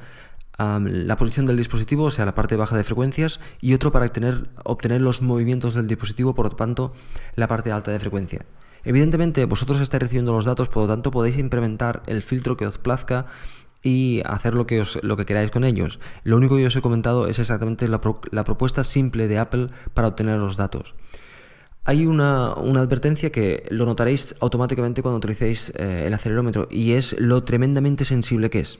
la 0.58 1.18
posición 1.18 1.46
del 1.46 1.58
dispositivo, 1.58 2.06
o 2.06 2.12
sea, 2.12 2.26
la 2.26 2.36
parte 2.36 2.56
baja 2.56 2.78
de 2.78 2.84
frecuencias, 2.84 3.40
y 3.60 3.74
otro 3.74 3.92
para 3.92 4.06
obtener, 4.06 4.50
obtener 4.64 5.02
los 5.02 5.22
movimientos 5.22 5.74
del 5.74 5.88
dispositivo, 5.88 6.36
por 6.36 6.46
lo 6.46 6.56
tanto, 6.56 6.94
la 7.36 7.48
parte 7.48 7.72
alta 7.72 7.92
de 7.92 8.00
frecuencia. 8.00 8.46
Evidentemente, 8.86 9.46
vosotros 9.46 9.80
estáis 9.80 10.04
recibiendo 10.04 10.34
los 10.34 10.46
datos, 10.46 10.70
por 10.70 10.84
lo 10.84 10.90
tanto, 10.90 11.12
podéis 11.12 11.38
implementar 11.38 12.04
el 12.06 12.22
filtro 12.22 12.58
que 12.58 12.68
os 12.68 12.78
plazca 12.78 13.28
y 13.82 14.22
hacer 14.26 14.54
lo 14.54 14.66
que, 14.66 14.82
os, 14.82 15.00
lo 15.04 15.18
que 15.18 15.26
queráis 15.26 15.52
con 15.52 15.64
ellos. 15.64 16.00
Lo 16.24 16.38
único 16.38 16.56
que 16.58 16.68
os 16.68 16.76
he 16.76 16.82
comentado 16.82 17.28
es 17.28 17.40
exactamente 17.40 17.88
la, 17.88 18.00
propuesta 18.00 18.84
simple 18.84 19.28
de 19.28 19.40
Apple 19.40 19.68
para 19.94 20.08
obtener 20.08 20.40
los 20.40 20.58
datos. 20.58 20.96
Hay 21.86 22.06
una, 22.06 22.54
advertencia 22.54 23.30
que 23.30 23.66
lo 23.70 23.86
notaréis 23.86 24.36
automáticamente 24.40 25.02
cuando 25.02 25.18
utilicéis 25.18 25.74
eh, 25.76 26.06
el 26.08 26.14
acelerómetro 26.14 26.70
y 26.72 26.94
es 26.94 27.20
lo 27.20 27.44
tremendamente 27.44 28.06
sensible 28.06 28.50
que 28.50 28.62
es 28.62 28.80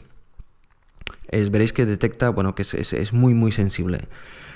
veréis 1.50 1.74
que 1.74 1.86
detecta, 1.86 2.30
bueno, 2.30 2.56
que 2.56 2.64
es, 2.64 3.14
muy, 3.14 3.34
muy 3.34 3.52
sensible. 3.52 4.08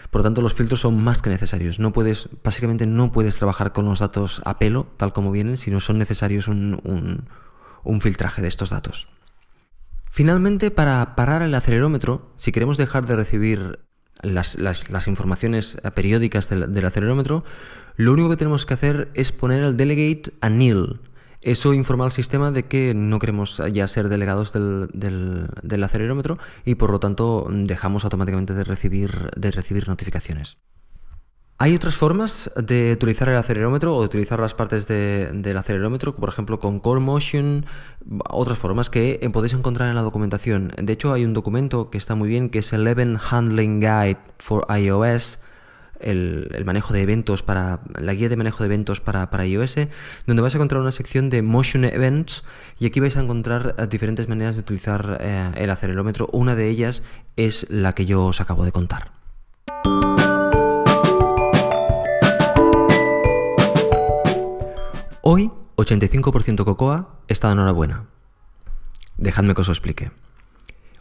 Por 0.09 0.21
lo 0.21 0.23
tanto, 0.23 0.41
los 0.41 0.53
filtros 0.53 0.81
son 0.81 1.03
más 1.03 1.21
que 1.21 1.29
necesarios. 1.29 1.79
No 1.79 1.91
puedes, 1.91 2.29
básicamente 2.43 2.85
no 2.85 3.11
puedes 3.11 3.35
trabajar 3.35 3.73
con 3.73 3.85
los 3.85 3.99
datos 3.99 4.41
a 4.45 4.57
pelo, 4.57 4.87
tal 4.97 5.13
como 5.13 5.31
vienen, 5.31 5.57
sino 5.57 5.79
son 5.79 5.99
necesarios 5.99 6.47
un, 6.47 7.27
filtraje 8.01 8.41
de 8.41 8.47
estos 8.47 8.69
datos. 8.69 9.09
Finalmente, 10.09 10.71
para 10.71 11.15
parar 11.15 11.41
el 11.41 11.53
acelerómetro, 11.53 12.31
si 12.35 12.51
queremos 12.51 12.77
dejar 12.77 13.05
de 13.05 13.15
recibir 13.15 13.79
las, 14.21 15.07
informaciones 15.07 15.79
periódicas 15.93 16.49
del, 16.49 16.73
del, 16.73 16.85
acelerómetro, 16.85 17.43
lo 17.95 18.13
único 18.13 18.29
que 18.29 18.37
tenemos 18.37 18.65
que 18.65 18.73
hacer 18.73 19.11
es 19.13 19.31
poner 19.31 19.63
el 19.63 19.77
delegate 19.77 20.31
a 20.41 20.49
nil. 20.49 20.99
Eso 21.47 21.73
informa 21.73 22.03
al 22.03 22.11
sistema 22.11 22.51
de 22.51 22.63
que 22.63 22.93
no 22.93 23.19
queremos 23.19 23.61
ya 23.71 23.87
ser 23.87 24.09
delegados 24.09 24.51
del, 24.51 25.81
acelerómetro 25.81 26.37
y 26.65 26.75
por 26.75 26.91
lo 26.91 26.99
tanto 26.99 27.47
dejamos 27.49 28.03
automáticamente 28.03 28.53
de 28.53 28.65
recibir, 28.65 29.31
de 29.33 29.51
recibir 29.51 29.87
notificaciones. 29.87 30.57
Hay 31.57 31.73
otras 31.73 31.95
formas 31.95 32.51
de 32.57 32.91
utilizar 32.91 33.29
el 33.29 33.37
acelerómetro 33.37 33.95
o 33.95 34.01
de 34.01 34.07
utilizar 34.07 34.41
las 34.41 34.55
partes 34.55 34.89
del 34.89 35.57
acelerómetro, 35.57 36.13
por 36.13 36.27
ejemplo 36.27 36.59
con 36.59 36.81
Core 36.81 36.99
Motion, 36.99 37.65
otras 38.29 38.57
formas 38.57 38.89
que 38.89 39.17
podéis 39.31 39.53
encontrar 39.53 39.87
en 39.87 39.95
la 39.95 40.01
documentación. 40.01 40.73
De 40.75 40.91
hecho, 40.91 41.13
hay 41.13 41.23
un 41.23 41.33
documento 41.33 41.89
que 41.89 41.97
está 41.97 42.13
muy 42.13 42.27
bien 42.27 42.49
que 42.49 42.59
es 42.59 42.73
el 42.73 42.81
Eleven 42.81 43.17
Handling 43.31 43.79
Guide 43.79 44.17
for 44.37 44.65
iOS, 44.77 45.39
el, 45.99 46.63
manejo 46.65 46.93
de 46.93 47.01
eventos 47.01 47.43
para 47.43 47.79
la 47.99 48.13
guía 48.13 48.29
de 48.29 48.37
manejo 48.37 48.63
de 48.63 48.67
eventos 48.67 49.01
para, 49.01 49.29
para, 49.29 49.45
iOS, 49.45 49.75
donde 50.25 50.41
vais 50.41 50.53
a 50.53 50.57
encontrar 50.57 50.81
una 50.81 50.91
sección 50.91 51.29
de 51.29 51.41
Motion 51.41 51.85
Events 51.85 52.43
y 52.79 52.85
aquí 52.85 52.99
vais 52.99 53.17
a 53.17 53.21
encontrar 53.21 53.75
eh, 53.77 53.87
diferentes 53.87 54.27
maneras 54.27 54.55
de 54.55 54.61
utilizar 54.61 55.17
eh, 55.21 55.51
el 55.55 55.69
acelerómetro. 55.69 56.29
Una 56.31 56.55
de 56.55 56.69
ellas 56.69 57.03
es 57.35 57.67
la 57.69 57.93
que 57.93 58.05
yo 58.05 58.25
os 58.25 58.41
acabo 58.41 58.65
de 58.65 58.71
contar. 58.71 59.11
Hoy, 65.21 65.51
85% 65.75 66.63
Cocoa 66.63 67.19
está 67.27 67.49
de 67.49 67.53
enhorabuena. 67.53 68.05
Dejadme 69.17 69.53
que 69.53 69.61
os 69.61 69.67
lo 69.67 69.73
explique. 69.73 70.11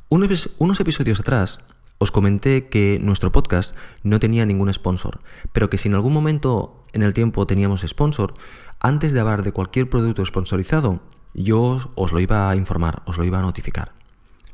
Unos, 0.08 0.50
unos 0.58 0.80
episodios 0.80 1.20
atrás 1.20 1.60
os 1.98 2.10
comenté 2.10 2.68
que 2.68 2.98
nuestro 3.02 3.32
podcast 3.32 3.74
no 4.02 4.20
tenía 4.20 4.46
ningún 4.46 4.72
sponsor, 4.72 5.20
pero 5.52 5.70
que 5.70 5.78
si 5.78 5.88
en 5.88 5.94
algún 5.94 6.12
momento 6.12 6.82
en 6.92 7.02
el 7.02 7.14
tiempo 7.14 7.46
teníamos 7.46 7.82
sponsor, 7.82 8.34
antes 8.80 9.12
de 9.12 9.20
hablar 9.20 9.42
de 9.42 9.52
cualquier 9.52 9.88
producto 9.88 10.24
sponsorizado, 10.24 11.00
yo 11.34 11.80
os 11.94 12.12
lo 12.12 12.20
iba 12.20 12.50
a 12.50 12.56
informar, 12.56 13.02
os 13.06 13.18
lo 13.18 13.24
iba 13.24 13.38
a 13.38 13.42
notificar. 13.42 13.92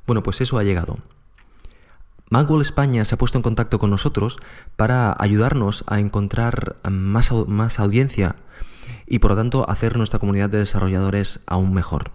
Bueno, 0.06 0.22
pues 0.22 0.40
eso 0.40 0.58
ha 0.58 0.64
llegado. 0.64 0.98
Magwell 2.30 2.62
España 2.62 3.04
se 3.04 3.14
ha 3.14 3.18
puesto 3.18 3.38
en 3.38 3.42
contacto 3.42 3.78
con 3.78 3.90
nosotros 3.90 4.38
para 4.76 5.14
ayudarnos 5.18 5.84
a 5.86 6.00
encontrar 6.00 6.76
más, 6.88 7.30
más 7.46 7.78
audiencia 7.78 8.36
y 9.06 9.18
por 9.18 9.32
lo 9.32 9.36
tanto 9.36 9.68
hacer 9.68 9.98
nuestra 9.98 10.18
comunidad 10.18 10.48
de 10.48 10.58
desarrolladores 10.58 11.40
aún 11.46 11.74
mejor. 11.74 12.10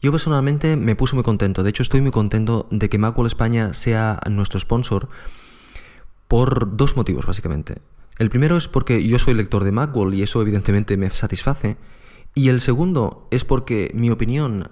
Yo 0.00 0.12
personalmente 0.12 0.76
me 0.76 0.94
puse 0.94 1.16
muy 1.16 1.24
contento, 1.24 1.62
de 1.62 1.70
hecho 1.70 1.82
estoy 1.82 2.00
muy 2.00 2.12
contento 2.12 2.68
de 2.70 2.88
que 2.88 2.98
Macworld 2.98 3.26
España 3.26 3.72
sea 3.72 4.20
nuestro 4.30 4.60
sponsor 4.60 5.08
por 6.28 6.76
dos 6.76 6.96
motivos 6.96 7.26
básicamente. 7.26 7.78
El 8.18 8.28
primero 8.30 8.56
es 8.56 8.68
porque 8.68 9.06
yo 9.06 9.18
soy 9.18 9.34
lector 9.34 9.64
de 9.64 9.72
Macworld 9.72 10.14
y 10.14 10.22
eso 10.22 10.42
evidentemente 10.42 10.96
me 10.96 11.10
satisface. 11.10 11.76
Y 12.34 12.48
el 12.48 12.60
segundo 12.60 13.26
es 13.30 13.44
porque 13.44 13.90
mi 13.94 14.10
opinión 14.10 14.70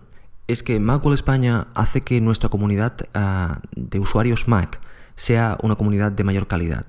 es 0.49 0.63
que 0.63 0.79
Macworld 0.79 1.15
España 1.15 1.69
hace 1.75 2.03
que 2.03 2.21
nuestra 2.21 2.49
comunidad 2.49 2.97
ah, 3.15 3.61
de 3.75 3.99
usuarios 3.99 4.47
Mac 4.47 4.81
sea 5.17 5.59
una 5.63 5.77
comunidad 5.77 6.13
de 6.13 6.25
mayor 6.25 6.47
calidad. 6.47 6.87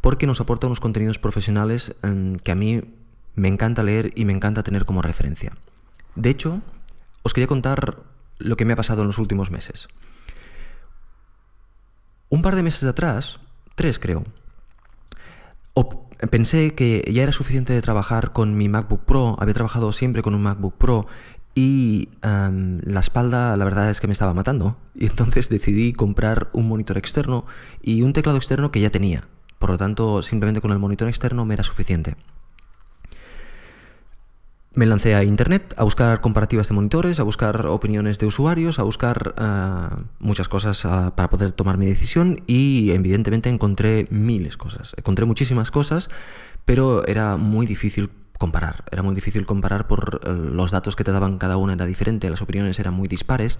Porque 0.00 0.26
nos 0.26 0.40
aporta 0.40 0.66
unos 0.66 0.80
contenidos 0.80 1.18
profesionales 1.18 1.94
em, 2.02 2.36
que 2.36 2.52
a 2.52 2.54
mí 2.54 2.82
me 3.34 3.48
encanta 3.48 3.82
leer 3.82 4.12
y 4.14 4.24
me 4.24 4.32
encanta 4.32 4.62
tener 4.62 4.84
como 4.84 5.02
referencia. 5.02 5.52
De 6.14 6.30
hecho, 6.30 6.60
os 7.22 7.34
quería 7.34 7.48
contar 7.48 7.96
lo 8.38 8.56
que 8.56 8.64
me 8.64 8.72
ha 8.72 8.76
pasado 8.76 9.02
en 9.02 9.08
los 9.08 9.18
últimos 9.18 9.50
meses. 9.50 9.88
Un 12.28 12.42
par 12.42 12.56
de 12.56 12.62
meses 12.62 12.84
atrás, 12.84 13.40
tres 13.74 13.98
creo, 13.98 14.24
pensé 16.28 16.74
que 16.74 17.08
ya 17.10 17.22
era 17.22 17.32
suficiente 17.32 17.72
de 17.72 17.82
trabajar 17.82 18.32
con 18.32 18.56
mi 18.56 18.68
MacBook 18.68 19.04
Pro, 19.04 19.36
había 19.40 19.54
trabajado 19.54 19.92
siempre 19.92 20.22
con 20.22 20.34
un 20.34 20.42
MacBook 20.42 20.74
Pro 20.76 21.06
y 21.54 22.08
em, 22.22 22.78
la 22.84 23.00
espalda 23.00 23.56
la 23.56 23.64
verdad 23.64 23.90
es 23.90 24.00
que 24.00 24.06
me 24.06 24.12
estaba 24.12 24.34
matando 24.34 24.76
y 24.94 25.06
entonces 25.06 25.48
decidí 25.48 25.92
comprar 25.92 26.50
un 26.52 26.68
monitor 26.68 26.98
externo 26.98 27.46
y 27.82 28.02
un 28.02 28.12
teclado 28.12 28.38
externo 28.38 28.70
que 28.70 28.80
ya 28.80 28.90
tenía. 28.90 29.28
Por 29.58 29.70
lo 29.70 29.78
tanto, 29.78 30.22
simplemente 30.22 30.60
con 30.60 30.72
el 30.72 30.78
monitor 30.78 31.08
externo 31.08 31.44
me 31.44 31.54
era 31.54 31.64
suficiente. 31.64 32.16
Me 34.72 34.86
lancé 34.86 35.16
a 35.16 35.24
internet 35.24 35.74
a 35.78 35.82
buscar 35.82 36.20
comparativas 36.20 36.68
de 36.68 36.74
monitores, 36.74 37.18
a 37.18 37.24
buscar 37.24 37.66
opiniones 37.66 38.20
de 38.20 38.26
usuarios, 38.26 38.78
a 38.78 38.84
buscar 38.84 39.34
eh, 39.36 40.02
muchas 40.20 40.48
cosas 40.48 40.84
ah, 40.84 41.12
para 41.16 41.28
poder 41.28 41.50
tomar 41.50 41.76
mi 41.76 41.86
decisión 41.86 42.40
y 42.46 42.92
evidentemente 42.92 43.48
encontré 43.48 44.06
miles 44.10 44.52
de 44.52 44.58
cosas. 44.58 44.94
Encontré 44.96 45.26
muchísimas 45.26 45.72
cosas, 45.72 46.08
pero 46.64 47.04
era 47.08 47.36
muy 47.36 47.66
difícil 47.66 48.10
comparar. 48.38 48.84
Era 48.92 49.02
muy 49.02 49.16
difícil 49.16 49.44
comparar 49.44 49.88
por 49.88 50.20
eh, 50.24 50.32
los 50.32 50.70
datos 50.70 50.94
que 50.94 51.02
te 51.02 51.10
daban 51.10 51.38
cada 51.38 51.56
una 51.56 51.72
era 51.72 51.84
diferente, 51.84 52.30
las 52.30 52.40
opiniones 52.40 52.78
eran 52.78 52.94
muy 52.94 53.08
dispares. 53.08 53.58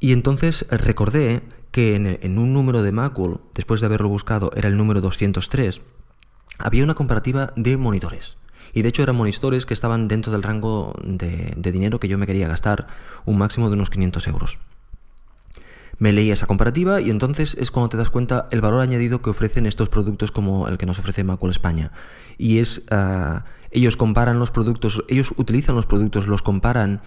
Y 0.00 0.12
entonces 0.12 0.66
recordé 0.70 1.42
que 1.70 1.94
en, 1.94 2.38
un 2.38 2.52
número 2.52 2.82
de 2.82 2.90
Macworld, 2.90 3.38
después 3.54 3.80
de 3.80 3.86
haberlo 3.86 4.08
buscado, 4.08 4.50
era 4.56 4.68
el 4.68 4.76
número 4.76 5.00
203, 5.00 5.82
había 6.58 6.82
una 6.82 6.94
comparativa 6.94 7.52
de 7.54 7.76
monitores 7.76 8.38
Y 8.72 8.82
de 8.82 8.88
hecho 8.88 9.02
eran 9.02 9.16
monitores 9.16 9.66
que 9.66 9.74
estaban 9.74 10.08
dentro 10.08 10.32
del 10.32 10.42
rango 10.42 10.94
de, 11.02 11.54
dinero 11.72 12.00
que 12.00 12.08
yo 12.08 12.18
me 12.18 12.26
quería 12.26 12.48
gastar, 12.48 12.86
un 13.24 13.38
máximo 13.38 13.68
de 13.68 13.74
unos 13.74 13.90
500 13.90 14.26
euros. 14.28 14.58
Me 15.98 16.12
leí 16.12 16.30
esa 16.30 16.46
comparativa 16.46 17.00
y 17.00 17.10
entonces 17.10 17.54
es 17.54 17.70
cuando 17.70 17.90
te 17.90 17.96
das 17.96 18.10
cuenta 18.10 18.48
el 18.50 18.60
valor 18.60 18.80
añadido 18.80 19.22
que 19.22 19.30
ofrecen 19.30 19.66
estos 19.66 19.88
productos 19.88 20.32
como 20.32 20.66
el 20.68 20.76
que 20.78 20.86
nos 20.86 20.98
ofrece 20.98 21.22
Macul 21.22 21.50
España. 21.50 21.92
Y 22.36 22.58
es, 22.58 22.82
ah, 22.90 23.44
ellos 23.70 23.96
comparan 23.96 24.38
los 24.38 24.50
productos, 24.50 25.04
ellos 25.08 25.32
utilizan 25.36 25.76
los 25.76 25.86
productos, 25.86 26.26
los 26.26 26.42
comparan, 26.42 27.00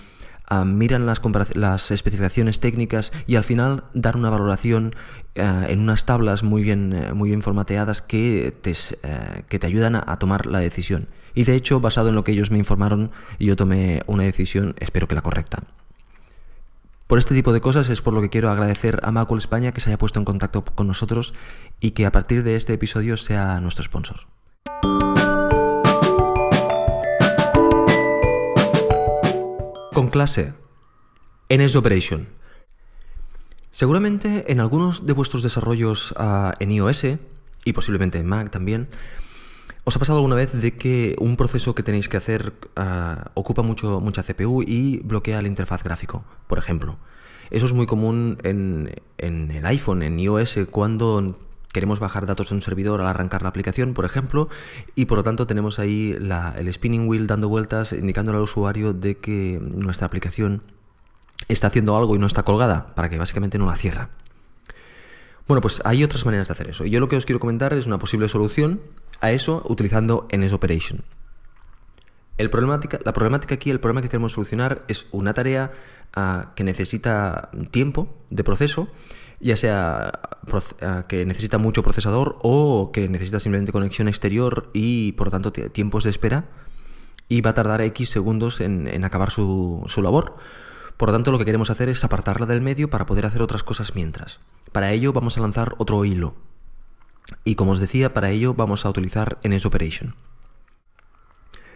ah, 0.48 0.64
miran 0.64 1.06
las, 1.06 1.22
las, 1.56 1.92
especificaciones 1.92 2.62
técnicas 2.62 3.12
y 3.26 3.36
al 3.36 3.44
final 3.44 3.84
dar 3.94 4.16
una 4.16 4.30
valoración 4.30 4.96
ah, 5.38 5.66
en 5.68 5.80
unas 5.80 6.06
tablas 6.06 6.44
muy 6.44 6.64
bien, 6.64 6.94
eh, 6.94 7.14
muy 7.14 7.30
bien 7.30 7.42
formateadas 7.42 8.02
que 8.02 8.54
te, 8.62 8.72
eh, 8.72 9.44
que 9.50 9.60
te 9.60 9.68
ayudan 9.68 9.96
a 9.96 10.18
tomar 10.18 10.46
la 10.46 10.60
decisión. 10.60 11.10
Y 11.38 11.44
de 11.44 11.54
hecho, 11.54 11.80
basado 11.80 12.10
en 12.10 12.16
lo 12.16 12.24
que 12.24 12.32
ellos 12.32 12.50
me 12.50 12.58
informaron, 12.58 13.12
yo 13.40 13.56
tomé 13.56 14.02
una 14.08 14.24
decisión, 14.24 14.74
espero 14.80 15.08
que 15.08 15.14
la 15.14 15.22
correcta. 15.22 15.62
Por 17.06 17.20
este 17.20 17.36
tipo 17.36 17.54
de 17.54 17.62
cosas 17.62 17.90
es 17.90 18.02
por 18.02 18.16
lo 18.16 18.22
que 18.22 18.32
quiero 18.32 18.50
agradecer 18.50 19.00
a 19.04 19.12
Macul 19.12 19.38
España 19.38 19.72
que 19.72 19.80
se 19.80 19.92
haya 19.92 20.00
puesto 20.00 20.18
en 20.18 20.26
contacto 20.26 20.66
con 20.66 20.88
nosotros 20.88 21.36
y 21.80 21.92
que 21.92 22.08
a 22.08 22.12
partir 22.12 22.42
de 22.42 22.56
este 22.56 22.74
episodio 22.74 23.18
sea 23.18 23.60
nuestro 23.60 23.84
sponsor. 23.84 24.22
Con 29.94 30.10
clase, 30.10 30.56
NS 31.50 31.76
Operation. 31.76 32.30
Seguramente 33.70 34.52
en 34.52 34.60
algunos 34.60 35.06
de 35.06 35.14
vuestros 35.14 35.44
desarrollos 35.44 36.14
uh, 36.14 36.54
en 36.60 36.72
iOS 36.72 37.04
y 37.64 37.74
posiblemente 37.74 38.18
en 38.18 38.26
Mac 38.26 38.50
también, 38.50 38.90
¿Os 39.88 39.96
ha 39.96 40.00
pasado 40.00 40.18
alguna 40.18 40.36
vez 40.36 40.52
de 40.52 40.76
que 40.76 41.16
un 41.18 41.38
proceso 41.38 41.74
que 41.74 41.82
tenéis 41.82 42.10
que 42.10 42.18
hacer 42.18 42.52
uh, 42.76 43.30
ocupa 43.36 43.62
mucho, 43.62 44.02
mucha 44.02 44.22
CPU 44.22 44.62
y 44.62 44.98
bloquea 44.98 45.42
la 45.42 45.48
interfaz 45.48 45.82
gráfico, 45.82 46.26
por 46.48 46.58
ejemplo? 46.58 46.98
Eso 47.52 47.68
es 47.68 47.72
muy 47.72 47.86
común 47.86 48.38
en, 48.44 48.92
el 49.18 49.66
iPhone, 49.66 50.04
en 50.04 50.20
iOS, 50.20 50.60
cuando 50.72 51.40
queremos 51.72 52.02
bajar 52.02 52.26
datos 52.26 52.50
de 52.50 52.56
un 52.56 52.62
servidor 52.62 53.00
al 53.00 53.08
arrancar 53.08 53.44
la 53.44 53.48
aplicación, 53.48 53.94
por 53.94 54.04
ejemplo, 54.04 54.50
y 54.94 55.06
por 55.06 55.20
lo 55.20 55.24
tanto 55.24 55.48
tenemos 55.48 55.80
ahí 55.80 56.18
el 56.58 56.74
spinning 56.74 57.08
wheel 57.08 57.26
dando 57.26 57.48
vueltas, 57.48 57.94
indicándole 57.94 58.40
al 58.40 58.44
usuario 58.44 58.92
de 58.92 59.16
que 59.16 59.58
nuestra 59.62 60.06
aplicación 60.06 60.64
está 61.48 61.68
haciendo 61.68 61.96
algo 61.96 62.14
y 62.14 62.20
no 62.20 62.28
está 62.28 62.44
colgada, 62.44 62.94
para 62.94 63.10
que 63.10 63.18
básicamente 63.18 63.58
no 63.58 63.68
la 63.68 63.78
cierra. 63.78 64.10
Bueno, 65.48 65.62
pues 65.62 65.82
hay 65.86 66.04
otras 66.04 66.26
maneras 66.26 66.50
de 66.50 66.52
hacer 66.52 66.70
eso. 66.70 66.84
Y 66.84 66.90
yo 66.90 67.00
lo 67.00 67.08
que 67.08 67.16
os 67.16 67.26
quiero 67.26 67.40
comentar 67.40 67.72
es 67.72 67.86
una 67.86 68.00
posible 68.00 68.28
solución 68.28 68.82
a 69.22 69.32
eso 69.32 69.64
utilizando 69.66 70.28
NSOperation. 70.36 71.04
El 72.38 72.50
problemática, 72.50 73.00
la 73.04 73.14
problemática 73.14 73.56
aquí, 73.56 73.72
el 73.72 73.80
problema 73.80 74.02
que 74.02 74.10
queremos 74.10 74.34
solucionar 74.34 74.84
es 74.88 75.08
una 75.12 75.34
tarea 75.34 75.72
uh, 76.16 76.54
que 76.56 76.64
necesita 76.64 77.50
tiempo 77.72 78.16
de 78.30 78.44
proceso, 78.44 78.90
ya 79.40 79.58
sea 79.58 80.12
uh, 80.52 81.08
que 81.08 81.26
necesita 81.26 81.58
mucho 81.58 81.82
procesador 81.82 82.38
o 82.44 82.92
que 82.92 83.10
necesita 83.10 83.40
simplemente 83.40 83.72
conexión 83.72 84.08
exterior 84.08 84.70
y 84.74 85.14
por 85.14 85.32
tanto 85.32 85.52
tiempos 85.52 86.04
de 86.04 86.12
espera 86.12 86.46
y 87.28 87.42
va 87.42 87.52
a 87.52 87.54
tardar 87.54 87.82
X 87.82 88.10
segundos 88.10 88.62
en, 88.62 88.88
en 88.88 89.04
acabar 89.04 89.32
su, 89.32 89.84
su 89.88 90.02
labor. 90.02 90.38
Por 90.96 91.10
lo 91.10 91.14
tanto, 91.14 91.32
lo 91.32 91.38
que 91.38 91.46
queremos 91.46 91.70
hacer 91.70 91.90
es 91.90 92.04
apartarla 92.04 92.46
del 92.46 92.62
medio 92.62 92.90
para 92.90 93.06
poder 93.06 93.26
hacer 93.26 93.42
otras 93.42 93.64
cosas 93.64 93.94
mientras. 93.96 94.40
Para 94.72 94.92
ello 94.92 95.14
vamos 95.14 95.38
a 95.38 95.42
lanzar 95.42 95.76
otro 95.78 96.04
hilo. 96.06 96.36
Y 97.44 97.56
como 97.56 97.72
os 97.72 97.80
decía, 97.80 98.14
para 98.14 98.30
ello 98.30 98.54
vamos 98.54 98.86
a 98.86 98.90
utilizar 98.90 99.40
NSOperation. 99.44 100.16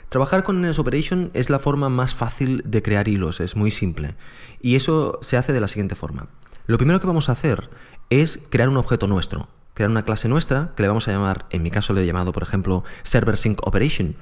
Trabajar 0.10 0.44
con 0.44 0.62
NSOperation 0.62 1.32
es 1.34 1.50
la 1.50 1.60
forma 1.60 1.88
más 1.88 2.14
fácil 2.14 2.64
de 2.66 2.82
crear 2.82 3.08
hilos, 3.08 3.40
es 3.40 3.56
muy 3.56 3.72
simple. 3.72 4.16
Y 4.62 4.76
eso 4.76 5.20
se 5.22 5.38
hace 5.38 5.54
de 5.54 5.62
la 5.62 5.70
siguiente 5.70 5.96
forma. 5.96 6.28
Lo 6.68 6.78
primero 6.78 7.00
que 7.00 7.08
vamos 7.08 7.30
a 7.30 7.32
hacer 7.32 7.70
es 8.10 8.42
crear 8.50 8.68
un 8.68 8.76
objeto 8.76 9.08
nuestro, 9.08 9.48
crear 9.74 9.90
una 9.90 10.02
clase 10.02 10.28
nuestra 10.28 10.74
que 10.76 10.84
le 10.84 10.90
vamos 10.90 11.08
a 11.08 11.12
llamar, 11.12 11.46
en 11.50 11.64
mi 11.64 11.72
caso 11.72 11.94
le 11.94 12.04
he 12.04 12.06
llamado 12.06 12.34
por 12.34 12.44
ejemplo 12.44 12.84
Server 13.04 13.38
Sync 13.38 13.66
Operation. 13.66 14.16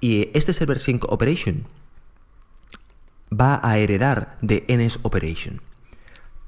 Y 0.00 0.30
este 0.32 0.52
Server 0.52 0.78
Sync 0.78 1.04
Operation 1.10 1.66
va 3.32 3.60
a 3.62 3.78
heredar 3.78 4.38
de 4.42 4.64
NSOperation. 4.68 5.60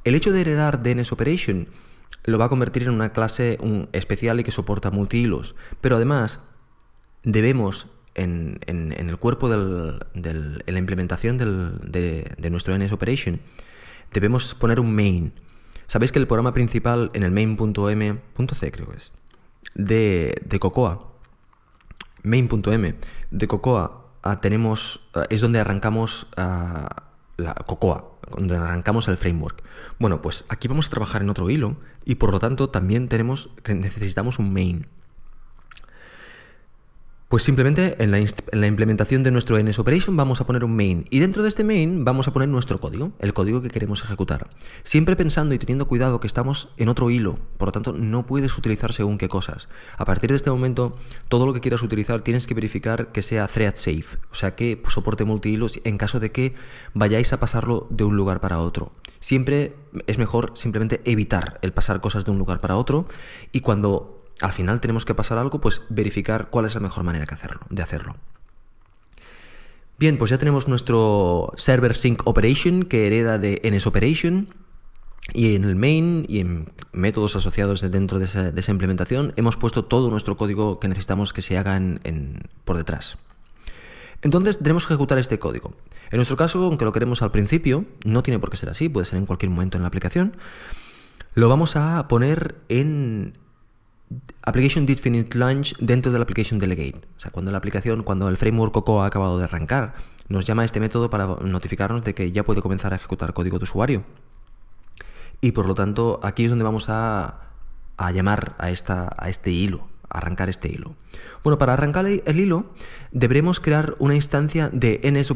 El 0.04 0.14
hecho 0.14 0.30
de 0.30 0.40
heredar 0.40 0.82
de 0.82 0.94
NSOperation 0.94 1.68
lo 2.24 2.38
va 2.38 2.46
a 2.46 2.48
convertir 2.48 2.82
en 2.82 2.90
una 2.90 3.12
clase 3.12 3.58
especial 3.92 4.40
y 4.40 4.44
que 4.44 4.50
soporta 4.50 4.90
multihilos. 4.90 5.54
Pero 5.80 5.96
además, 5.96 6.40
debemos 7.22 7.86
en, 8.18 8.58
el 8.66 9.16
cuerpo 9.18 9.48
de 9.48 9.98
la 10.66 10.78
implementación 10.78 11.38
de, 11.38 12.50
nuestro 12.50 12.76
NS 12.76 12.92
Operation, 12.92 13.40
debemos 14.12 14.54
poner 14.54 14.80
un 14.80 14.94
main. 14.94 15.32
Sabéis 15.86 16.12
que 16.12 16.18
el 16.18 16.26
programa 16.26 16.52
principal 16.52 17.10
en 17.14 17.22
el 17.22 17.30
main.m.c 17.30 18.72
creo 18.72 18.90
que 18.90 18.96
es, 18.96 19.12
de, 19.74 20.42
de 20.44 20.58
Cocoa, 20.58 21.12
main.m 22.22 22.94
de 23.30 23.48
Cocoa, 23.48 24.06
ah, 24.22 24.40
tenemos, 24.40 25.00
ah, 25.14 25.24
es 25.30 25.40
donde 25.40 25.60
arrancamos 25.60 26.26
ah, 26.36 27.07
la 27.38 27.54
Cocoa, 27.54 28.18
donde 28.36 28.56
arrancamos 28.56 29.08
el 29.08 29.16
framework. 29.16 29.62
Bueno, 29.98 30.20
pues 30.20 30.44
aquí 30.48 30.68
vamos 30.68 30.88
a 30.88 30.90
trabajar 30.90 31.22
en 31.22 31.30
otro 31.30 31.48
hilo 31.48 31.76
y 32.04 32.16
por 32.16 32.32
lo 32.32 32.40
tanto 32.40 32.68
también 32.68 33.08
tenemos 33.08 33.50
necesitamos 33.66 34.38
un 34.38 34.52
main. 34.52 34.86
Pues 37.28 37.42
simplemente 37.42 38.02
en 38.02 38.10
la, 38.10 38.66
implementación 38.66 39.22
de 39.22 39.30
nuestro 39.30 39.62
NS 39.62 39.78
Operation 39.80 40.16
vamos 40.16 40.40
a 40.40 40.46
poner 40.46 40.64
un 40.64 40.74
main 40.74 41.04
y 41.10 41.18
dentro 41.18 41.42
de 41.42 41.50
este 41.50 41.62
main 41.62 42.02
vamos 42.02 42.26
a 42.26 42.32
poner 42.32 42.48
nuestro 42.48 42.80
código, 42.80 43.12
el 43.18 43.34
código 43.34 43.60
que 43.60 43.68
queremos 43.68 44.02
ejecutar. 44.02 44.48
Siempre 44.82 45.14
pensando 45.14 45.54
y 45.54 45.58
teniendo 45.58 45.86
cuidado 45.86 46.20
que 46.20 46.26
estamos 46.26 46.70
en 46.78 46.88
otro 46.88 47.10
hilo, 47.10 47.38
por 47.58 47.68
lo 47.68 47.72
tanto 47.72 47.92
no 47.92 48.24
puedes 48.24 48.56
utilizar 48.56 48.94
según 48.94 49.18
qué 49.18 49.28
cosas. 49.28 49.68
A 49.98 50.06
partir 50.06 50.30
de 50.30 50.36
este 50.36 50.50
momento, 50.50 50.96
todo 51.28 51.44
lo 51.44 51.52
que 51.52 51.60
quieras 51.60 51.82
utilizar 51.82 52.22
tienes 52.22 52.46
que 52.46 52.54
verificar 52.54 53.12
que 53.12 53.20
sea 53.20 53.46
thread 53.46 53.74
safe, 53.76 54.16
o 54.32 54.34
sea 54.34 54.54
que 54.54 54.82
soporte 54.88 55.26
multihilos 55.26 55.80
en 55.84 55.98
caso 55.98 56.20
de 56.20 56.32
que 56.32 56.54
vayáis 56.94 57.34
a 57.34 57.40
pasarlo 57.40 57.88
de 57.90 58.04
un 58.04 58.16
lugar 58.16 58.40
para 58.40 58.58
otro. 58.58 58.90
Siempre 59.20 59.76
es 60.06 60.16
mejor 60.16 60.52
simplemente 60.54 61.02
evitar 61.04 61.58
el 61.60 61.74
pasar 61.74 62.00
cosas 62.00 62.24
de 62.24 62.30
un 62.30 62.38
lugar 62.38 62.60
para 62.60 62.78
otro 62.78 63.06
y 63.52 63.60
cuando 63.60 64.17
al 64.40 64.52
final 64.52 64.80
tenemos 64.80 65.04
que 65.04 65.14
pasar 65.14 65.38
algo, 65.38 65.60
pues 65.60 65.82
verificar 65.88 66.48
cuál 66.50 66.66
es 66.66 66.74
la 66.74 66.80
mejor 66.80 67.04
manera 67.04 67.26
hacerlo, 67.30 67.60
de 67.70 67.82
hacerlo. 67.82 68.16
Bien, 69.98 70.16
pues 70.16 70.30
ya 70.30 70.38
tenemos 70.38 70.68
nuestro 70.68 71.52
Server 71.56 71.94
Sync 71.94 72.22
Operation 72.24 72.84
que 72.84 73.08
hereda 73.08 73.38
de 73.38 73.60
NS 73.64 73.86
Operation. 73.86 74.48
Y 75.34 75.56
en 75.56 75.64
el 75.64 75.76
main 75.76 76.24
y 76.28 76.38
en 76.38 76.72
métodos 76.92 77.36
asociados 77.36 77.82
dentro 77.90 78.18
de 78.18 78.24
esa, 78.24 78.70
implementación 78.70 79.34
hemos 79.36 79.56
puesto 79.56 79.84
todo 79.84 80.08
nuestro 80.08 80.38
código 80.38 80.80
que 80.80 80.88
necesitamos 80.88 81.34
que 81.34 81.42
se 81.42 81.58
haga 81.58 81.76
en, 81.76 82.40
por 82.64 82.78
detrás. 82.78 83.18
Entonces 84.22 84.58
tenemos 84.58 84.86
que 84.86 84.94
ejecutar 84.94 85.18
este 85.18 85.38
código. 85.38 85.72
En 86.10 86.16
nuestro 86.16 86.36
caso, 86.36 86.64
aunque 86.64 86.86
lo 86.86 86.92
queremos 86.92 87.20
al 87.20 87.30
principio, 87.30 87.84
no 88.04 88.22
tiene 88.22 88.38
por 88.38 88.50
qué 88.50 88.56
ser 88.56 88.70
así, 88.70 88.88
puede 88.88 89.04
ser 89.04 89.18
en 89.18 89.26
cualquier 89.26 89.50
momento 89.50 89.76
en 89.76 89.82
la 89.82 89.88
aplicación, 89.88 90.32
lo 91.34 91.48
vamos 91.48 91.76
a 91.76 92.08
poner 92.08 92.54
en 92.68 93.34
Application 94.42 94.86
Definite 94.86 95.36
Launch 95.36 95.76
dentro 95.78 96.10
de 96.10 96.18
la 96.18 96.22
Application 96.22 96.58
Delegate. 96.58 97.00
O 97.16 97.20
sea, 97.20 97.30
cuando 97.30 97.50
la 97.50 97.58
aplicación, 97.58 98.02
cuando 98.02 98.28
el 98.28 98.36
framework 98.36 98.72
Coco 98.72 99.02
ha 99.02 99.06
acabado 99.06 99.38
de 99.38 99.44
arrancar, 99.44 99.94
nos 100.28 100.46
llama 100.46 100.64
este 100.64 100.80
método 100.80 101.10
para 101.10 101.26
notificarnos 101.26 102.02
de 102.04 102.14
que 102.14 102.32
ya 102.32 102.44
puede 102.44 102.62
comenzar 102.62 102.92
a 102.92 102.96
ejecutar 102.96 103.34
código 103.34 103.58
de 103.58 103.64
usuario. 103.64 104.04
Y 105.40 105.52
por 105.52 105.66
lo 105.66 105.74
tanto, 105.74 106.20
aquí 106.22 106.44
es 106.44 106.50
donde 106.50 106.64
vamos 106.64 106.86
a, 106.88 107.40
llamar 108.12 108.54
a, 108.58 108.70
esta, 108.70 109.10
a 109.16 109.28
este 109.28 109.50
hilo, 109.50 109.86
a 110.08 110.18
arrancar 110.18 110.48
este 110.48 110.68
hilo. 110.68 110.96
Bueno, 111.44 111.58
para 111.58 111.74
arrancar 111.74 112.06
el 112.06 112.40
hilo, 112.40 112.72
deberemos 113.12 113.60
crear 113.60 113.94
una 113.98 114.14
instancia 114.14 114.68
de 114.70 115.00
NS. 115.04 115.32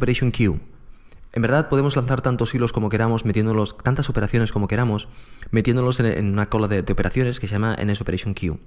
En 1.34 1.40
verdad 1.40 1.70
podemos 1.70 1.96
lanzar 1.96 2.20
tantos 2.20 2.54
hilos 2.54 2.72
como 2.72 2.90
queramos, 2.90 3.24
metiéndolos, 3.24 3.76
tantas 3.78 4.10
operaciones 4.10 4.52
como 4.52 4.68
queramos, 4.68 5.08
metiéndolos 5.50 5.98
en, 6.00 6.30
una 6.30 6.50
cola 6.50 6.68
de, 6.68 6.80
operaciones 6.92 7.40
que 7.40 7.46
se 7.46 7.54
llama 7.54 7.76
NS 7.82 8.02
Operation 8.02 8.34
Queue. 8.34 8.58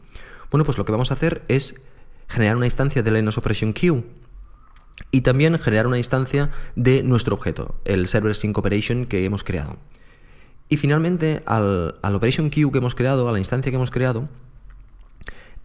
Bueno, 0.49 0.65
pues 0.65 0.77
lo 0.77 0.85
que 0.85 0.91
vamos 0.91 1.11
a 1.11 1.13
hacer 1.13 1.43
es 1.47 1.75
generar 2.27 2.57
una 2.57 2.65
instancia 2.65 3.03
de 3.03 3.11
la 3.11 3.21
NS 3.21 3.37
Operation 3.37 3.71
Queue 3.71 4.03
y 5.11 5.21
también 5.21 5.59
generar 5.59 5.85
una 5.85 5.97
instancia 5.97 6.49
de 6.75 7.03
nuestro 7.03 7.35
objeto, 7.35 7.75
el 7.85 8.07
Server 8.07 8.33
Sync 8.33 8.57
Operation 8.57 9.05
que 9.05 9.25
hemos 9.25 9.43
creado. 9.43 9.77
Y 10.67 10.77
finalmente 10.77 11.43
al, 11.45 11.95
al 12.01 12.15
Operation 12.15 12.49
Queue 12.49 12.71
que 12.71 12.79
hemos 12.79 12.95
creado, 12.95 13.29
a 13.29 13.31
la 13.31 13.37
instancia 13.37 13.71
que 13.71 13.75
hemos 13.75 13.91
creado, 13.91 14.27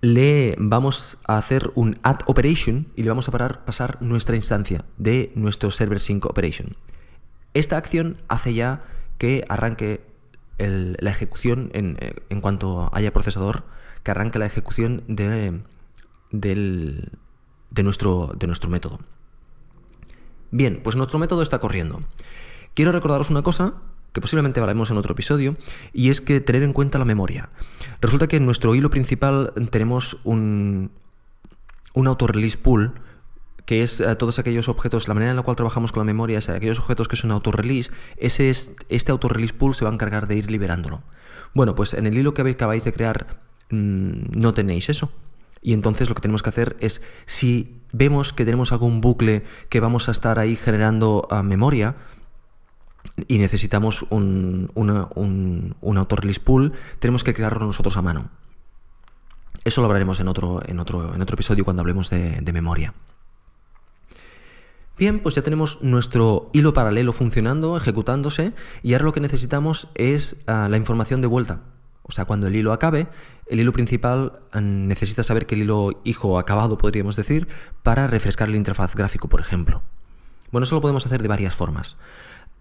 le 0.00 0.56
vamos 0.58 1.18
a 1.26 1.36
hacer 1.36 1.70
un 1.74 1.98
add 2.02 2.20
operation 2.26 2.86
y 2.96 3.02
le 3.02 3.10
vamos 3.10 3.28
a 3.28 3.32
parar, 3.32 3.64
pasar 3.64 4.00
nuestra 4.00 4.36
instancia 4.36 4.84
de 4.96 5.32
nuestro 5.34 5.70
server 5.70 6.00
sync 6.00 6.24
operation. 6.26 6.76
Esta 7.52 7.76
acción 7.76 8.16
hace 8.28 8.54
ya 8.54 8.84
que 9.18 9.44
arranque 9.48 10.00
la 10.58 11.10
ejecución 11.10 11.70
en, 11.72 12.40
cuanto 12.40 12.90
haya 12.92 13.12
procesador, 13.12 13.64
que 14.02 14.10
arranque 14.10 14.38
la 14.38 14.46
ejecución 14.46 15.02
de, 15.08 15.60
del, 16.30 17.12
de, 17.70 17.82
nuestro, 17.82 18.32
de 18.36 18.46
nuestro 18.46 18.70
método. 18.70 19.00
Bien, 20.50 20.80
pues 20.82 20.96
nuestro 20.96 21.18
método 21.18 21.42
está 21.42 21.58
corriendo. 21.60 22.02
Quiero 22.74 22.92
recordaros 22.92 23.30
una 23.30 23.42
cosa 23.42 23.74
que 24.12 24.20
posiblemente 24.20 24.60
hablaremos 24.60 24.90
en 24.90 24.96
otro 24.96 25.12
episodio, 25.12 25.56
y 25.92 26.10
es 26.10 26.20
que 26.20 26.40
tener 26.40 26.62
en 26.62 26.72
cuenta 26.72 26.98
la 26.98 27.04
memoria. 27.04 27.50
Resulta 28.00 28.26
que 28.26 28.36
en 28.36 28.46
nuestro 28.46 28.74
hilo 28.74 28.90
principal 28.90 29.52
tenemos 29.70 30.18
un, 30.24 30.90
un 31.94 32.06
auto-release 32.06 32.58
pool, 32.58 32.94
que 33.66 33.82
es 33.82 34.00
eh, 34.00 34.16
todos 34.16 34.38
aquellos 34.38 34.68
objetos, 34.68 35.06
la 35.06 35.14
manera 35.14 35.30
en 35.30 35.36
la 35.36 35.42
cual 35.42 35.56
trabajamos 35.56 35.92
con 35.92 36.00
la 36.00 36.04
memoria 36.04 36.38
es 36.38 36.48
aquellos 36.48 36.78
objetos 36.78 37.08
que 37.08 37.16
son 37.16 37.30
auto-release, 37.30 37.90
es, 38.16 38.74
este 38.88 39.12
auto-release 39.12 39.54
pool 39.54 39.74
se 39.74 39.84
va 39.84 39.90
a 39.90 39.94
encargar 39.94 40.26
de 40.26 40.36
ir 40.36 40.50
liberándolo. 40.50 41.02
Bueno, 41.54 41.74
pues 41.74 41.94
en 41.94 42.06
el 42.06 42.16
hilo 42.16 42.34
que 42.34 42.42
acabáis 42.42 42.84
de 42.84 42.92
crear 42.92 43.40
mm, 43.70 44.38
no 44.38 44.54
tenéis 44.54 44.88
eso. 44.88 45.12
Y 45.62 45.74
entonces 45.74 46.08
lo 46.08 46.14
que 46.14 46.22
tenemos 46.22 46.42
que 46.42 46.48
hacer 46.48 46.76
es, 46.80 47.02
si 47.26 47.82
vemos 47.92 48.32
que 48.32 48.44
tenemos 48.44 48.72
algún 48.72 49.00
bucle 49.00 49.44
que 49.68 49.80
vamos 49.80 50.08
a 50.08 50.12
estar 50.12 50.38
ahí 50.38 50.56
generando 50.56 51.28
ah, 51.30 51.42
memoria, 51.42 51.96
y 53.28 53.38
necesitamos 53.38 54.04
un, 54.10 54.70
un, 54.74 55.98
auto-release 55.98 56.40
pool, 56.40 56.72
tenemos 56.98 57.24
que 57.24 57.34
crearlo 57.34 57.66
nosotros 57.66 57.96
a 57.96 58.02
mano. 58.02 58.30
Eso 59.64 59.80
lo 59.80 59.86
hablaremos 59.86 60.20
en 60.20 60.28
otro, 60.28 60.60
en 60.66 60.80
otro, 60.80 61.14
en 61.14 61.20
otro 61.20 61.34
episodio 61.34 61.64
cuando 61.64 61.80
hablemos 61.80 62.10
de 62.10 62.52
memoria. 62.52 62.94
Bien, 65.00 65.20
pues 65.20 65.34
ya 65.34 65.40
tenemos 65.40 65.78
nuestro 65.80 66.50
hilo 66.52 66.74
paralelo 66.74 67.14
funcionando, 67.14 67.74
ejecutándose, 67.74 68.52
y 68.82 68.92
ahora 68.92 69.06
lo 69.06 69.14
que 69.14 69.22
necesitamos 69.22 69.88
es 69.94 70.36
ah, 70.46 70.68
la 70.68 70.76
información 70.76 71.22
de 71.22 71.26
vuelta. 71.26 71.62
O 72.02 72.12
sea, 72.12 72.26
cuando 72.26 72.48
el 72.48 72.54
hilo 72.54 72.74
acabe, 72.74 73.08
el 73.46 73.60
hilo 73.60 73.72
principal 73.72 74.40
ah, 74.52 74.60
necesita 74.60 75.22
saber 75.22 75.46
que 75.46 75.54
el 75.54 75.62
hilo 75.62 76.02
hijo 76.04 76.38
acabado, 76.38 76.76
podríamos 76.76 77.16
decir, 77.16 77.48
para 77.82 78.08
refrescar 78.08 78.50
la 78.50 78.58
interfaz 78.58 78.94
gráfico, 78.94 79.30
por 79.30 79.40
ejemplo. 79.40 79.82
Bueno, 80.52 80.64
eso 80.64 80.74
lo 80.74 80.82
podemos 80.82 81.06
hacer 81.06 81.22
de 81.22 81.28
varias 81.28 81.54
formas. 81.54 81.96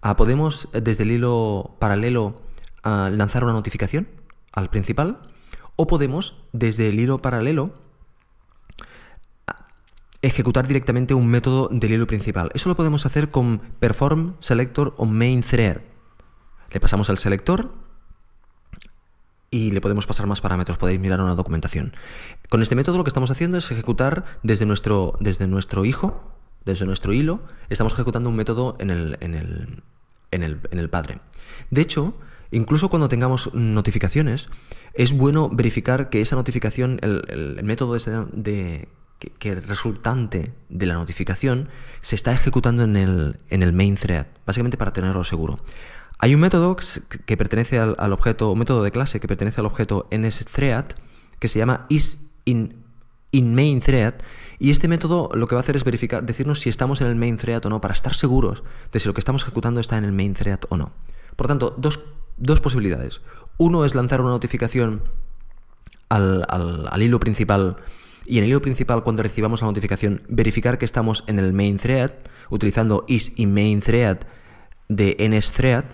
Ah, 0.02 0.16
podemos, 0.16 0.68
desde 0.72 1.02
el 1.02 1.12
hilo 1.12 1.76
paralelo, 1.78 2.42
lanzar 2.84 3.44
una 3.44 3.52
notificación 3.52 4.08
al 4.52 4.70
principal, 4.70 5.20
o 5.76 5.86
podemos, 5.86 6.42
desde 6.52 6.88
el 6.88 7.00
hilo 7.00 7.18
paralelo, 7.18 7.74
ejecutar 10.22 10.66
directamente 10.66 11.14
un 11.14 11.26
método 11.26 11.68
del 11.70 11.92
hilo 11.92 12.06
principal. 12.06 12.50
Eso 12.54 12.68
lo 12.68 12.76
podemos 12.76 13.06
hacer 13.06 13.30
con 13.30 13.58
perform 13.78 14.36
selector 14.38 14.94
o 14.96 15.06
main 15.06 15.42
thread. 15.42 15.80
Le 16.70 16.80
pasamos 16.80 17.10
al 17.10 17.18
selector 17.18 17.72
y 19.50 19.70
le 19.72 19.80
podemos 19.80 20.06
pasar 20.06 20.26
más 20.26 20.40
parámetros, 20.40 20.78
podéis 20.78 21.00
mirar 21.00 21.20
una 21.20 21.34
documentación. 21.34 21.94
Con 22.48 22.62
este 22.62 22.76
método 22.76 22.98
lo 22.98 23.04
que 23.04 23.10
estamos 23.10 23.30
haciendo 23.30 23.58
es 23.58 23.70
ejecutar 23.70 24.24
desde 24.42 24.66
nuestro, 24.66 25.16
desde 25.20 25.46
nuestro 25.46 25.84
hijo, 25.84 26.22
desde 26.64 26.86
nuestro 26.86 27.12
hilo, 27.12 27.40
estamos 27.68 27.92
ejecutando 27.92 28.28
un 28.28 28.36
método 28.36 28.76
en 28.78 28.90
el, 28.90 29.16
en 29.20 29.34
el, 29.34 29.82
en 30.30 30.42
el, 30.42 30.60
en 30.70 30.78
el 30.78 30.88
padre. 30.88 31.20
De 31.70 31.80
hecho, 31.80 32.14
incluso 32.50 32.88
cuando 32.88 33.08
tengamos 33.08 33.52
notificaciones, 33.54 34.48
es 34.94 35.12
bueno 35.12 35.48
verificar 35.48 36.10
que 36.10 36.20
esa 36.20 36.36
notificación, 36.36 36.98
el, 37.02 37.60
método 37.62 37.94
de, 37.94 38.26
de 38.32 38.88
que, 39.38 39.50
el 39.50 39.62
resultante 39.62 40.52
de 40.68 40.86
la 40.86 40.94
notificación 40.94 41.68
se 42.00 42.16
está 42.16 42.32
ejecutando 42.32 42.84
en 42.84 42.96
el, 42.96 43.40
en 43.48 43.62
el 43.62 43.72
main 43.72 43.96
thread, 43.96 44.26
básicamente 44.46 44.76
para 44.76 44.92
tenerlo 44.92 45.24
seguro. 45.24 45.58
Hay 46.18 46.34
un 46.34 46.40
método 46.40 46.76
que 47.24 47.36
pertenece 47.36 47.78
al, 47.78 48.12
objeto, 48.12 48.52
un 48.52 48.58
método 48.58 48.82
de 48.82 48.90
clase 48.90 49.20
que 49.20 49.28
pertenece 49.28 49.60
al 49.60 49.66
objeto 49.66 50.06
NSThread 50.10 50.84
que 51.38 51.48
se 51.48 51.58
llama 51.58 51.86
isInMainThread 51.88 52.79
in, 53.30 53.54
main 53.54 53.80
thread 53.80 54.14
y 54.58 54.70
este 54.70 54.88
método 54.88 55.30
lo 55.34 55.46
que 55.46 55.54
va 55.54 55.60
a 55.60 55.62
hacer 55.62 55.76
es 55.76 55.84
verificar, 55.84 56.22
decirnos 56.22 56.60
si 56.60 56.68
estamos 56.68 57.00
en 57.00 57.06
el 57.06 57.16
main 57.16 57.36
thread 57.36 57.64
o 57.64 57.70
no 57.70 57.80
para 57.80 57.94
estar 57.94 58.14
seguros 58.14 58.62
de 58.92 59.00
si 59.00 59.08
lo 59.08 59.14
que 59.14 59.20
estamos 59.20 59.42
ejecutando 59.42 59.80
está 59.80 59.96
en 59.96 60.04
el 60.04 60.12
main 60.12 60.34
thread 60.34 60.60
o 60.68 60.76
no. 60.76 60.92
Por 61.36 61.46
tanto, 61.46 61.74
dos, 61.78 62.00
dos 62.36 62.60
posibilidades. 62.60 63.22
Uno 63.56 63.86
es 63.86 63.94
lanzar 63.94 64.20
una 64.20 64.30
notificación 64.30 65.02
al, 66.10 66.44
al, 66.48 67.02
hilo 67.02 67.18
principal 67.20 67.76
y 68.26 68.38
en 68.38 68.44
el 68.44 68.50
hilo 68.50 68.60
principal, 68.60 69.02
cuando 69.02 69.22
recibamos 69.22 69.62
la 69.62 69.68
notificación, 69.68 70.22
verificar 70.28 70.76
que 70.76 70.84
estamos 70.84 71.24
en 71.26 71.38
el 71.38 71.54
main 71.54 71.78
thread, 71.78 72.12
utilizando 72.50 73.04
is 73.08 73.32
y 73.36 73.46
main 73.46 73.80
thread 73.80 74.18
de 74.88 75.16
nsthread. 75.18 75.84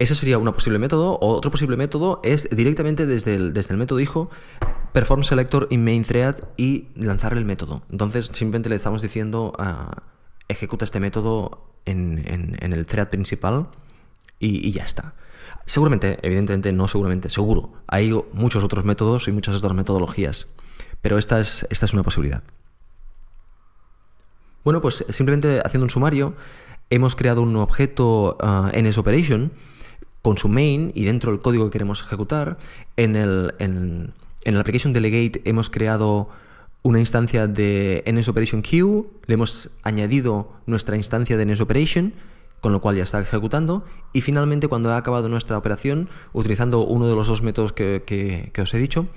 Ese 0.00 0.16
sería 0.16 0.38
un 0.38 0.52
posible 0.52 0.80
método. 0.80 1.18
Otro 1.20 1.52
posible 1.52 1.76
método 1.76 2.20
es 2.24 2.48
directamente 2.50 3.06
desde 3.06 3.52
desde 3.52 3.72
el 3.72 3.78
método 3.78 4.00
hijo, 4.00 4.30
perform 4.94 5.24
selector 5.24 5.66
in 5.70 5.84
main 5.84 6.04
thread 6.04 6.36
y 6.56 6.86
lanzar 6.94 7.32
el 7.32 7.44
método. 7.44 7.82
Entonces 7.90 8.30
simplemente 8.32 8.68
le 8.68 8.76
estamos 8.76 9.02
diciendo 9.02 9.52
uh, 9.58 9.90
ejecuta 10.46 10.84
este 10.84 11.00
método 11.00 11.68
en, 11.84 12.56
el 12.60 12.86
thread 12.86 13.08
principal 13.08 13.66
y, 14.38 14.66
y 14.66 14.70
ya 14.70 14.84
está. 14.84 15.14
Seguramente, 15.66 16.20
evidentemente, 16.22 16.72
no 16.72 16.86
seguramente, 16.86 17.28
seguro. 17.28 17.72
Hay 17.88 18.12
muchos 18.32 18.62
otros 18.62 18.84
métodos 18.84 19.26
y 19.26 19.32
muchas 19.32 19.56
otras 19.56 19.74
metodologías. 19.74 20.46
Pero 21.02 21.18
esta 21.18 21.40
es, 21.40 21.66
esta 21.70 21.86
es 21.86 21.92
una 21.92 22.04
posibilidad. 22.04 22.44
Bueno, 24.62 24.80
pues 24.80 25.04
simplemente 25.08 25.60
haciendo 25.64 25.86
un 25.86 25.90
sumario, 25.90 26.36
hemos 26.88 27.16
creado 27.16 27.42
un 27.42 27.56
objeto 27.56 28.38
uh, 28.40 28.80
NSOperation 28.80 29.50
con 30.22 30.38
su 30.38 30.48
main 30.48 30.92
y 30.94 31.04
dentro 31.04 31.32
del 31.32 31.40
código 31.40 31.64
que 31.64 31.72
queremos 31.72 32.00
ejecutar. 32.00 32.58
En 32.96 33.16
el, 33.16 34.12
en 34.44 34.54
el 34.54 34.60
application 34.60 34.92
delegate 34.92 35.42
hemos 35.44 35.70
creado 35.70 36.28
una 36.82 37.00
instancia 37.00 37.46
de 37.46 38.04
NSOperation 38.06 38.62
queue, 38.62 39.06
le 39.26 39.34
hemos 39.34 39.70
añadido 39.82 40.52
nuestra 40.66 40.96
instancia 40.96 41.36
de 41.36 41.46
NSOperation, 41.46 42.12
con 42.60 42.72
lo 42.72 42.80
cual 42.80 42.96
ya 42.96 43.02
está 43.02 43.20
ejecutando. 43.20 43.84
Y 44.12 44.20
finalmente, 44.20 44.68
cuando 44.68 44.92
ha 44.92 44.96
acabado 44.98 45.28
nuestra 45.28 45.56
operación, 45.56 46.08
utilizando 46.32 46.80
uno 46.80 47.08
de 47.08 47.14
los 47.14 47.26
dos 47.26 47.42
métodos 47.42 47.72
que, 47.72 48.02
que 48.06 48.62
os 48.62 48.74
he 48.74 48.78
dicho, 48.78 49.08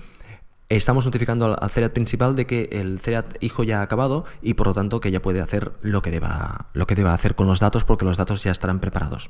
estamos 0.70 1.06
notificando 1.06 1.58
al, 1.60 1.70
thread 1.70 1.92
principal 1.92 2.36
de 2.36 2.46
que 2.46 2.70
el 2.72 3.00
thread 3.00 3.26
hijo 3.40 3.64
ya 3.64 3.80
ha 3.80 3.84
acabado 3.84 4.26
y 4.42 4.56
por 4.56 4.68
lo 4.68 4.74
tanto 4.74 5.00
que 5.00 5.12
ya 5.12 5.22
puede 5.22 5.42
hacer 5.42 5.72
lo 5.82 6.02
que 6.02 6.12
deba, 6.12 6.68
lo 6.74 6.88
que 6.88 6.96
deba 6.96 7.14
hacer 7.14 7.36
con 7.36 7.48
los 7.48 7.60
datos 7.60 7.86
porque 7.86 8.06
los 8.06 8.18
datos 8.18 8.44
ya 8.44 8.52
estarán 8.52 8.80
preparados. 8.80 9.30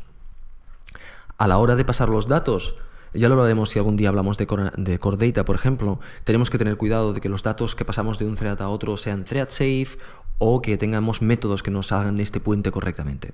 A 1.37 1.47
la 1.47 1.57
hora 1.59 1.75
de 1.75 1.85
pasar 1.85 2.09
los 2.09 2.27
datos, 2.27 2.75
ya 3.17 3.29
lo 3.29 3.35
hablaremos 3.35 3.69
si 3.69 3.79
algún 3.79 3.97
día 3.97 4.09
hablamos 4.09 4.37
de 4.37 4.47
core, 4.47 4.71
de 4.77 4.97
data, 4.97 5.45
por 5.45 5.55
ejemplo, 5.55 5.99
tenemos 6.23 6.49
que 6.49 6.57
tener 6.57 6.77
cuidado 6.77 7.13
de 7.13 7.21
que 7.21 7.29
los 7.29 7.43
datos 7.43 7.75
que 7.75 7.85
pasamos 7.85 8.19
de 8.19 8.25
un 8.25 8.35
thread 8.35 8.61
a 8.61 8.69
otro 8.69 8.97
sean 8.97 9.25
thread 9.25 9.49
safe 9.49 9.97
o 10.37 10.61
que 10.61 10.77
tengamos 10.77 11.21
métodos 11.21 11.63
que 11.63 11.71
nos 11.71 11.91
hagan 11.91 12.19
este 12.19 12.39
puente 12.39 12.71
correctamente. 12.71 13.33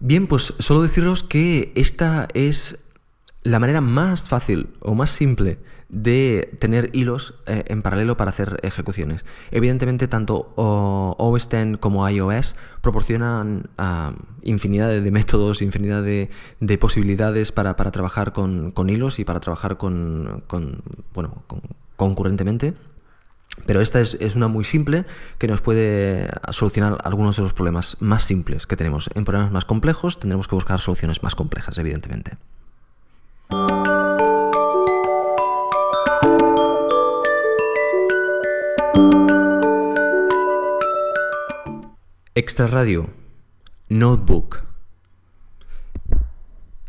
Bien, 0.00 0.26
pues 0.26 0.54
solo 0.58 0.82
deciros 0.82 1.22
que 1.22 1.72
esta 1.76 2.28
es 2.34 2.84
la 3.42 3.58
manera 3.58 3.80
más 3.80 4.28
fácil 4.28 4.68
o 4.80 4.94
más 4.94 5.10
simple 5.10 5.58
de 5.88 6.56
tener 6.58 6.90
hilos 6.92 7.34
eh, 7.46 7.64
en 7.68 7.82
paralelo 7.82 8.16
para 8.16 8.30
hacer 8.30 8.58
ejecuciones. 8.62 9.24
Evidentemente, 9.50 10.08
tanto 10.08 10.52
OS 10.56 11.48
X 11.50 11.78
como 11.78 12.08
iOS 12.08 12.56
proporcionan 12.80 13.68
ah, 13.78 14.12
infinidad 14.42 14.88
de, 14.88 15.10
métodos, 15.10 15.62
infinidad 15.62 16.02
de, 16.02 16.28
posibilidades 16.78 17.52
para, 17.52 17.74
trabajar 17.74 18.32
con, 18.32 18.72
hilos 18.88 19.18
y 19.18 19.24
para 19.24 19.40
trabajar 19.40 19.76
con, 19.76 20.42
bueno, 21.14 21.44
concurrentemente. 21.96 22.74
Pero 23.66 23.80
esta 23.80 24.00
es, 24.00 24.14
es, 24.20 24.34
una 24.34 24.48
muy 24.48 24.64
simple 24.64 25.04
que 25.38 25.46
nos 25.46 25.60
puede 25.60 26.28
solucionar 26.50 26.98
algunos 27.04 27.36
de 27.36 27.42
los 27.42 27.52
problemas 27.52 27.96
más 28.00 28.24
simples 28.24 28.66
que 28.66 28.76
tenemos. 28.76 29.10
En 29.14 29.24
problemas 29.24 29.52
más 29.52 29.64
complejos 29.64 30.18
tendremos 30.18 30.48
que 30.48 30.56
buscar 30.56 30.80
soluciones 30.80 31.22
más 31.22 31.36
complejas, 31.36 31.78
evidentemente. 31.78 32.36
Extra 42.36 42.66
Radio. 42.66 43.10
Notebook. 43.88 44.64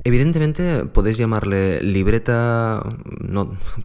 Evidentemente 0.04 0.86
podéis 0.86 1.18
llamarle 1.18 1.84
libreta, 1.84 2.82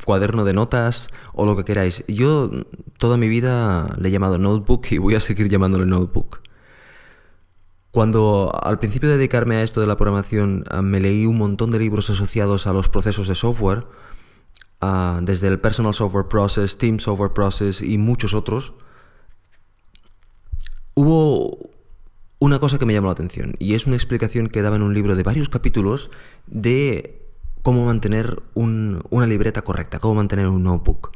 cuaderno 0.07 0.47
de 0.47 0.55
notas 0.55 1.09
o 1.35 1.45
lo 1.45 1.57
que 1.57 1.65
queráis. 1.65 2.03
Yo 2.09 2.51
toda 2.97 3.19
mi 3.19 3.29
vida 3.29 3.95
le 3.99 4.09
he 4.09 4.11
llamado 4.11 4.39
notebook 4.39 4.87
y 4.91 4.97
voy 4.97 5.17
a 5.17 5.21
seguir 5.21 5.51
llamándole 5.51 5.85
notebook. 5.85 6.41
Cuando 7.91 8.59
al 8.63 8.79
principio 8.79 9.11
de 9.11 9.19
dedicarme 9.19 9.57
a 9.57 9.63
esto 9.63 9.83
de 9.83 9.87
la 9.87 9.99
programación 9.99 10.65
me 10.83 10.99
leí 11.03 11.27
un 11.27 11.37
montón 11.37 11.73
de 11.73 11.79
libros 11.79 12.09
asociados 12.09 12.67
a 12.67 12.73
los 12.73 12.89
procesos 12.89 13.29
de 13.29 13.35
software, 13.35 13.85
desde 15.21 15.49
el 15.49 15.61
Personal 15.61 15.93
Software 15.93 16.27
Process, 16.27 16.79
Team 16.79 17.01
Software 17.01 17.35
Process 17.35 17.83
y 17.83 17.99
muchos 17.99 18.33
otros, 18.33 18.73
hubo 20.95 21.71
una 22.39 22.59
cosa 22.59 22.79
que 22.79 22.87
me 22.87 22.95
llamó 22.95 23.09
la 23.09 23.13
atención 23.13 23.55
y 23.59 23.75
es 23.75 23.87
una 23.87 23.97
explicación 23.97 24.49
que 24.49 24.63
daba 24.63 24.77
en 24.77 24.83
un 24.83 24.95
libro 24.95 25.15
de 25.15 25.23
varios 25.23 25.49
capítulos 25.49 26.11
de 26.47 27.21
cómo 27.63 27.85
mantener 27.85 28.43
una 28.55 29.27
libreta 29.27 29.63
correcta, 29.63 29.99
cómo 29.99 30.15
mantener 30.15 30.49
un 30.49 30.65
notebook. 30.65 31.13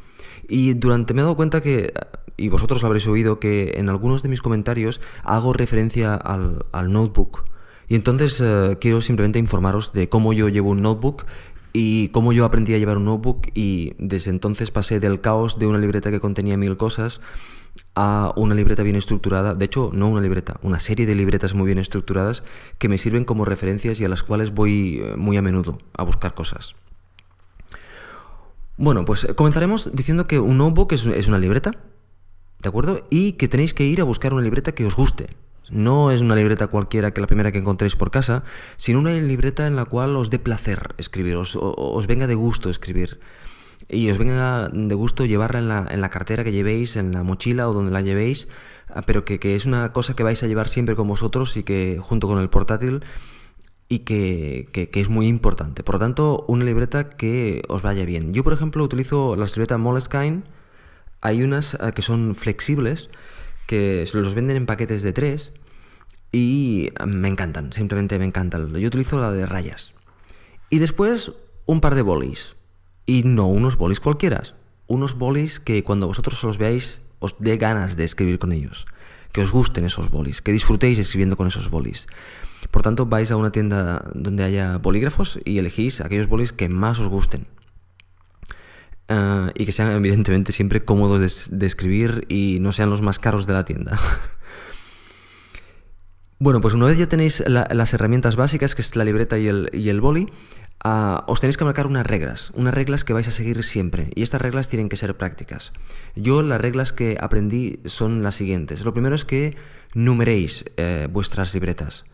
Y 0.48 0.74
durante 0.74 1.14
me 1.14 1.20
he 1.20 1.24
dado 1.24 1.36
cuenta 1.36 1.62
que, 1.62 1.94
y 2.36 2.48
vosotros 2.48 2.82
lo 2.82 2.88
habréis 2.88 3.06
oído, 3.06 3.40
que 3.40 3.74
en 3.76 3.88
algunos 3.88 4.22
de 4.22 4.28
mis 4.28 4.42
comentarios 4.42 5.00
hago 5.22 5.54
referencia 5.54 6.14
al, 6.14 6.92
notebook. 6.92 7.44
Y 7.88 7.94
entonces 7.94 8.40
eh, 8.42 8.76
quiero 8.80 9.00
simplemente 9.00 9.38
informaros 9.38 9.92
de 9.92 10.08
cómo 10.08 10.34
yo 10.34 10.48
llevo 10.48 10.70
un 10.70 10.82
notebook 10.82 11.24
y 11.72 12.08
cómo 12.08 12.32
yo 12.32 12.44
aprendí 12.44 12.74
a 12.74 12.78
llevar 12.78 12.98
un 12.98 13.06
notebook 13.06 13.48
y 13.54 13.92
desde 13.98 14.30
entonces 14.30 14.70
pasé 14.70 15.00
del 15.00 15.20
caos 15.20 15.58
de 15.58 15.66
una 15.66 15.78
libreta 15.78 16.10
que 16.10 16.20
contenía 16.20 16.56
mil 16.56 16.76
cosas 16.76 17.20
a 17.94 18.32
una 18.36 18.54
libreta 18.54 18.82
bien 18.82 18.96
estructurada, 18.96 19.54
de 19.54 19.64
hecho 19.64 19.90
no 19.92 20.08
una 20.08 20.20
libreta, 20.20 20.58
una 20.62 20.80
serie 20.80 21.06
de 21.06 21.14
libretas 21.14 21.54
muy 21.54 21.66
bien 21.66 21.78
estructuradas 21.78 22.42
que 22.78 22.88
me 22.88 22.98
sirven 22.98 23.24
como 23.24 23.44
referencias 23.44 24.00
y 24.00 24.04
a 24.04 24.08
las 24.08 24.22
cuales 24.22 24.52
voy 24.52 25.00
eh, 25.02 25.16
muy 25.16 25.36
a 25.36 25.42
menudo 25.42 25.78
a 25.96 26.02
buscar 26.02 26.34
cosas. 26.34 26.74
Bueno, 28.76 29.04
pues 29.04 29.24
eh, 29.24 29.34
comenzaremos 29.34 29.94
diciendo 29.94 30.26
que 30.26 30.40
un 30.40 30.58
notebook 30.58 30.92
es, 30.92 31.28
una 31.28 31.38
libreta, 31.38 31.70
¿de 32.60 32.68
acuerdo? 32.68 33.06
Y 33.10 33.32
que 33.32 33.46
tenéis 33.46 33.74
que 33.74 33.84
ir 33.84 34.00
a 34.00 34.04
buscar 34.04 34.34
una 34.34 34.42
libreta 34.42 34.72
que 34.72 34.86
os 34.86 34.96
guste. 34.96 35.28
No 35.70 36.10
es 36.10 36.20
una 36.20 36.34
libreta 36.34 36.66
cualquiera 36.66 37.12
que 37.12 37.20
la 37.20 37.26
primera 37.26 37.52
que 37.52 37.58
encontréis 37.58 37.96
por 37.96 38.10
casa, 38.10 38.42
sino 38.76 38.98
una 38.98 39.14
libreta 39.14 39.66
en 39.66 39.76
la 39.76 39.86
cual 39.86 40.16
os 40.16 40.28
dé 40.28 40.38
placer 40.38 40.94
escribir, 40.98 41.36
os 41.36 42.06
venga 42.06 42.26
de 42.26 42.34
gusto 42.34 42.68
escribir 42.68 43.18
y 43.88 44.10
os 44.10 44.18
venga 44.18 44.68
de 44.68 44.94
gusto 44.94 45.26
llevarla 45.26 45.58
en 45.58 45.68
la, 45.68 45.86
en 45.90 46.00
la 46.00 46.10
cartera 46.10 46.44
que 46.44 46.52
llevéis, 46.52 46.96
en 46.96 47.12
la 47.12 47.22
mochila 47.22 47.68
o 47.68 47.72
donde 47.72 47.92
la 47.92 48.00
llevéis, 48.00 48.48
ah, 48.88 49.02
pero 49.02 49.24
que, 49.24 49.38
es 49.54 49.66
una 49.66 49.92
cosa 49.92 50.14
que 50.14 50.22
vais 50.22 50.42
a 50.42 50.46
llevar 50.46 50.68
siempre 50.68 50.96
con 50.96 51.08
vosotros 51.08 51.56
y 51.56 51.62
que 51.62 51.98
junto 52.00 52.28
con 52.28 52.40
el 52.40 52.50
portátil 52.50 53.04
y 53.88 54.00
que, 54.00 54.90
es 54.92 55.08
muy 55.08 55.26
importante. 55.26 55.82
Por 55.82 55.96
lo 55.96 55.98
tanto, 55.98 56.44
una 56.48 56.64
libreta 56.64 57.08
que 57.10 57.62
os 57.68 57.82
vaya 57.82 58.04
bien. 58.04 58.32
Yo, 58.32 58.42
por 58.42 58.52
ejemplo, 58.52 58.82
utilizo 58.82 59.36
las 59.36 59.56
libretas 59.56 59.78
Moleskine. 59.78 60.42
Hay 61.20 61.42
unas 61.42 61.76
ah, 61.80 61.92
que 61.92 62.02
son 62.02 62.34
flexibles, 62.34 63.10
que 63.66 64.06
se 64.06 64.18
los 64.18 64.34
venden 64.34 64.56
en 64.56 64.66
paquetes 64.66 65.02
de 65.02 65.12
tres 65.12 65.52
y 66.32 66.90
me 67.06 67.28
encantan, 67.28 67.72
simplemente 67.72 68.18
me 68.18 68.24
encantan. 68.24 68.74
Yo 68.74 68.88
utilizo 68.88 69.20
la 69.20 69.30
de 69.30 69.46
rayas. 69.46 69.94
Y 70.70 70.78
después 70.78 71.32
un 71.66 71.80
par 71.80 71.94
de 71.94 72.02
bolis. 72.02 72.56
Y 73.06 73.22
no 73.22 73.46
unos 73.46 73.76
bolis 73.76 74.00
cualquiera, 74.00 74.42
unos 74.86 75.16
bolis 75.16 75.60
que 75.60 75.82
cuando 75.84 76.06
vosotros 76.06 76.42
los 76.42 76.58
veáis 76.58 77.02
os 77.18 77.36
dé 77.38 77.56
ganas 77.56 77.96
de 77.96 78.04
escribir 78.04 78.38
con 78.38 78.52
ellos, 78.52 78.86
que 79.32 79.42
os 79.42 79.52
gusten 79.52 79.84
esos 79.84 80.10
bolis, 80.10 80.42
que 80.42 80.52
disfrutéis 80.52 80.98
escribiendo 80.98 81.36
con 81.36 81.46
esos 81.46 81.70
bolis. 81.70 82.06
Por 82.70 82.82
tanto, 82.82 83.06
vais 83.06 83.30
a 83.30 83.36
una 83.36 83.52
tienda 83.52 84.04
donde 84.14 84.44
haya 84.44 84.78
bolígrafos 84.78 85.38
y 85.44 85.58
elegís 85.58 86.00
aquellos 86.00 86.28
bolis 86.28 86.52
que 86.52 86.68
más 86.68 86.98
os 86.98 87.08
gusten. 87.08 87.46
Ah, 89.08 89.50
y 89.54 89.66
que 89.66 89.72
sean 89.72 89.90
evidentemente 89.96 90.52
siempre 90.52 90.84
cómodos 90.84 91.48
de, 91.50 91.66
escribir 91.66 92.24
y 92.28 92.58
no 92.60 92.72
sean 92.72 92.90
los 92.90 93.02
más 93.02 93.18
caros 93.18 93.46
de 93.46 93.52
la 93.52 93.64
tienda. 93.64 93.98
bueno, 96.38 96.60
pues 96.60 96.74
una 96.74 96.86
vez 96.86 96.98
ya 96.98 97.06
tenéis 97.06 97.42
las 97.46 97.94
herramientas 97.94 98.36
básicas, 98.36 98.74
que 98.74 98.82
es 98.82 98.96
la 98.96 99.04
libreta 99.04 99.38
y 99.38 99.48
el, 99.48 99.70
y 99.72 99.88
el 99.88 100.00
boli, 100.00 100.30
Os 100.82 101.40
tenéis 101.40 101.56
que 101.56 101.64
marcar 101.64 101.86
unas 101.86 102.06
reglas, 102.06 102.52
unas 102.54 102.74
reglas 102.74 103.04
que 103.04 103.14
vais 103.14 103.26
a 103.26 103.30
seguir 103.30 103.62
siempre, 103.64 104.10
y 104.14 104.22
estas 104.22 104.42
reglas 104.42 104.68
tienen 104.68 104.90
que 104.90 104.96
ser 104.96 105.16
prácticas. 105.16 105.72
Yo 106.14 106.42
las 106.42 106.60
reglas 106.60 106.92
que 106.92 107.16
aprendí 107.18 107.80
son 107.86 108.22
las 108.22 108.34
siguientes. 108.34 108.84
Lo 108.84 108.92
primero 108.92 109.14
es 109.14 109.24
que 109.24 109.56
numeréis 109.94 110.66
eh, 110.76 111.08
vuestras 111.10 111.54
libretas, 111.54 112.04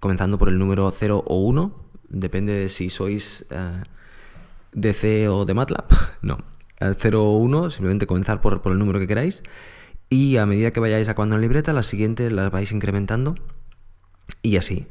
comenzando 0.00 0.38
por 0.38 0.48
el 0.48 0.58
número 0.58 0.90
0 0.90 1.22
o 1.26 1.36
1, 1.40 1.84
depende 2.08 2.54
de 2.54 2.68
si 2.70 2.88
sois 2.88 3.44
eh, 3.50 3.82
de 4.72 4.94
C 4.94 5.28
o 5.28 5.44
de 5.44 5.52
MATLAB, 5.52 5.86
no, 6.22 6.38
0 6.80 7.22
o 7.22 7.38
1, 7.38 7.70
simplemente 7.70 8.06
comenzar 8.06 8.40
por, 8.40 8.62
por 8.62 8.72
el 8.72 8.78
número 8.78 9.00
que 9.00 9.06
queráis, 9.06 9.42
y 10.08 10.38
a 10.38 10.46
medida 10.46 10.70
que 10.70 10.80
vayáis 10.80 11.08
acabando 11.10 11.36
la 11.36 11.42
libreta, 11.42 11.74
las 11.74 11.86
siguientes 11.86 12.32
las 12.32 12.50
vais 12.50 12.72
incrementando, 12.72 13.34
y 14.42 14.56
así. 14.56 14.86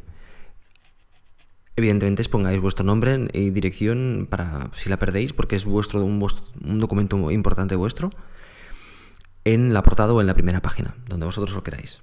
Evidentemente 1.75 2.23
pongáis 2.29 2.61
vuestro 2.61 2.85
nombre 2.85 3.29
y 3.33 3.49
dirección 3.49 4.27
para 4.29 4.69
si 4.73 4.89
la 4.89 4.97
perdéis, 4.97 5.33
porque 5.33 5.55
es 5.55 5.65
vuestro 5.65 6.03
un, 6.03 6.23
un 6.63 6.79
documento 6.79 7.31
importante 7.31 7.75
vuestro, 7.75 8.11
en 9.43 9.73
la 9.73 9.81
portada 9.81 10.13
o 10.13 10.21
en 10.21 10.27
la 10.27 10.35
primera 10.35 10.61
página, 10.61 10.95
donde 11.07 11.25
vosotros 11.25 11.55
lo 11.55 11.63
queráis. 11.63 12.01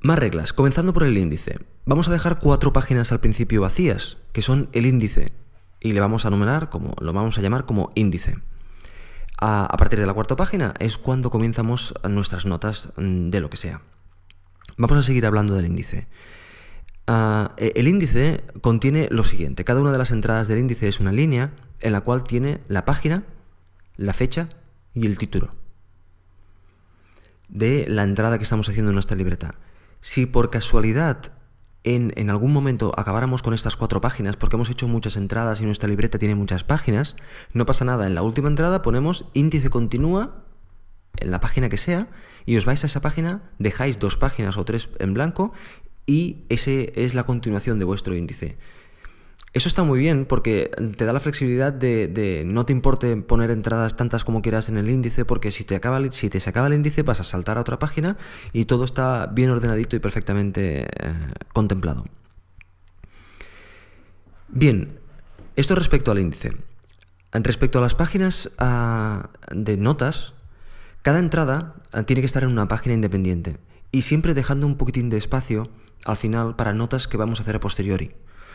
Más 0.00 0.18
reglas, 0.18 0.52
comenzando 0.52 0.92
por 0.92 1.02
el 1.02 1.18
índice. 1.18 1.58
Vamos 1.84 2.06
a 2.06 2.12
dejar 2.12 2.38
cuatro 2.38 2.72
páginas 2.72 3.10
al 3.10 3.18
principio 3.18 3.62
vacías, 3.62 4.18
que 4.32 4.42
son 4.42 4.68
el 4.72 4.86
índice, 4.86 5.32
y 5.80 5.92
le 5.92 6.00
vamos 6.00 6.24
a 6.24 6.30
nombrar 6.30 6.70
como, 6.70 6.94
lo 7.00 7.12
vamos 7.12 7.36
a 7.36 7.42
llamar 7.42 7.66
como 7.66 7.90
índice. 7.96 8.36
A, 9.40 9.64
a 9.66 9.76
partir 9.76 9.98
de 9.98 10.06
la 10.06 10.14
cuarta 10.14 10.36
página 10.36 10.74
es 10.78 10.98
cuando 10.98 11.30
comenzamos 11.30 11.94
nuestras 12.08 12.46
notas 12.46 12.90
mm, 12.96 13.30
de 13.30 13.40
lo 13.40 13.50
que 13.50 13.56
sea. 13.56 13.82
Vamos 14.76 14.98
a 14.98 15.02
seguir 15.02 15.26
hablando 15.26 15.54
del 15.54 15.66
índice. 15.66 16.06
Ah, 17.10 17.54
e, 17.56 17.72
el 17.74 17.88
índice 17.88 18.44
contiene 18.60 19.08
lo 19.10 19.24
siguiente. 19.24 19.64
Cada 19.64 19.80
una 19.80 19.92
de 19.92 19.98
las 19.98 20.10
entradas 20.10 20.46
del 20.46 20.58
índice 20.58 20.88
es 20.88 21.00
una 21.00 21.10
línea 21.10 21.52
en 21.80 21.92
la 21.92 22.02
cual 22.02 22.22
tiene 22.22 22.60
la 22.68 22.84
página, 22.84 23.24
la 23.96 24.12
fecha 24.12 24.50
y 24.92 25.06
el 25.06 25.16
título 25.16 25.48
de 27.48 27.86
la 27.88 28.02
entrada 28.02 28.36
que 28.36 28.44
estamos 28.44 28.68
haciendo 28.68 28.90
en 28.90 28.94
nuestra 28.94 29.16
libreta. 29.16 29.54
Si 30.02 30.26
por 30.26 30.50
casualidad 30.50 31.32
en, 31.82 32.12
en, 32.16 32.28
algún 32.28 32.52
momento 32.52 32.92
acabáramos 32.94 33.42
con 33.42 33.54
estas 33.54 33.76
cuatro 33.76 34.02
páginas, 34.02 34.36
porque 34.36 34.56
hemos 34.56 34.68
hecho 34.68 34.86
muchas 34.86 35.16
entradas 35.16 35.62
y 35.62 35.64
nuestra 35.64 35.88
libreta 35.88 36.18
tiene 36.18 36.34
muchas 36.34 36.62
páginas, 36.62 37.16
no 37.54 37.64
pasa 37.64 37.86
nada. 37.86 38.06
En 38.06 38.14
la 38.14 38.22
última 38.22 38.48
entrada 38.48 38.82
ponemos 38.82 39.24
índice 39.32 39.70
continúa 39.70 40.44
en 41.16 41.30
la 41.30 41.40
página 41.40 41.70
que 41.70 41.78
sea 41.78 42.08
y 42.44 42.56
os 42.56 42.66
vais 42.66 42.82
a 42.84 42.86
esa 42.86 43.00
página, 43.00 43.50
dejáis 43.58 43.98
dos 43.98 44.18
páginas 44.18 44.58
o 44.58 44.64
tres 44.64 44.90
en 44.98 45.14
blanco 45.14 45.52
y 46.08 46.38
ese 46.48 46.94
es 46.96 47.14
la 47.14 47.24
continuación 47.24 47.78
de 47.78 47.84
vuestro 47.84 48.16
índice. 48.16 48.56
Eso 49.52 49.68
está 49.68 49.82
muy 49.82 49.98
bien 49.98 50.24
porque 50.24 50.70
te 50.96 51.04
da 51.04 51.12
la 51.12 51.20
flexibilidad 51.20 51.70
de, 51.72 52.42
no 52.46 52.64
te 52.64 52.72
importe 52.72 53.14
poner 53.18 53.50
entradas 53.50 53.96
tantas 53.96 54.24
como 54.24 54.40
quieras 54.40 54.70
en 54.70 54.78
el 54.78 54.88
índice 54.88 55.26
porque 55.26 55.50
si 55.50 55.64
te, 55.64 55.76
acaba, 55.76 56.00
si 56.10 56.30
te 56.30 56.40
se 56.40 56.48
acaba 56.48 56.68
el 56.68 56.74
índice 56.74 57.02
vas 57.02 57.20
a 57.20 57.24
saltar 57.24 57.58
a 57.58 57.60
otra 57.60 57.78
página 57.78 58.16
y 58.52 58.64
todo 58.64 58.84
está 58.84 59.26
bien 59.26 59.50
ordenadito 59.50 59.96
y 59.96 59.98
perfectamente 59.98 60.84
eh, 60.84 60.88
contemplado. 61.52 62.06
Bien, 64.48 64.98
esto 65.56 65.74
respecto 65.74 66.10
al 66.10 66.20
índice. 66.20 66.56
Respecto 67.32 67.78
a 67.78 67.82
las 67.82 67.94
páginas 67.94 68.50
ah, 68.58 69.28
de 69.50 69.76
notas, 69.76 70.32
cada 71.02 71.18
entrada 71.18 71.74
ah, 71.92 72.04
tiene 72.04 72.22
que 72.22 72.26
estar 72.26 72.44
en 72.44 72.50
una 72.50 72.68
página 72.68 72.94
independiente 72.94 73.58
y 73.92 74.02
siempre 74.02 74.32
dejando 74.32 74.66
un 74.66 74.76
poquitín 74.76 75.10
de 75.10 75.18
espacio 75.18 75.70
al 76.04 76.16
final 76.16 76.56
para 76.56 76.72
notas 76.72 77.08
que 77.08 77.16
vamos 77.16 77.40
a 77.40 77.42
hacer 77.42 77.56
a 77.56 77.60
posteriori. 77.60 78.14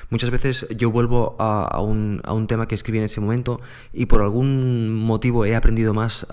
Muchas 0.10 0.30
veces 0.30 0.68
yo 0.76 0.92
vuelvo 0.92 1.36
a, 1.40 1.82
un, 1.82 2.22
tema 2.48 2.68
que 2.68 2.76
escribí 2.76 3.00
en 3.00 3.06
ese 3.06 3.22
momento 3.22 3.62
y 3.94 4.06
por 4.06 4.22
algún 4.22 4.94
motivo 4.94 5.46
he 5.46 5.56
aprendido 5.56 5.94
más 5.94 6.28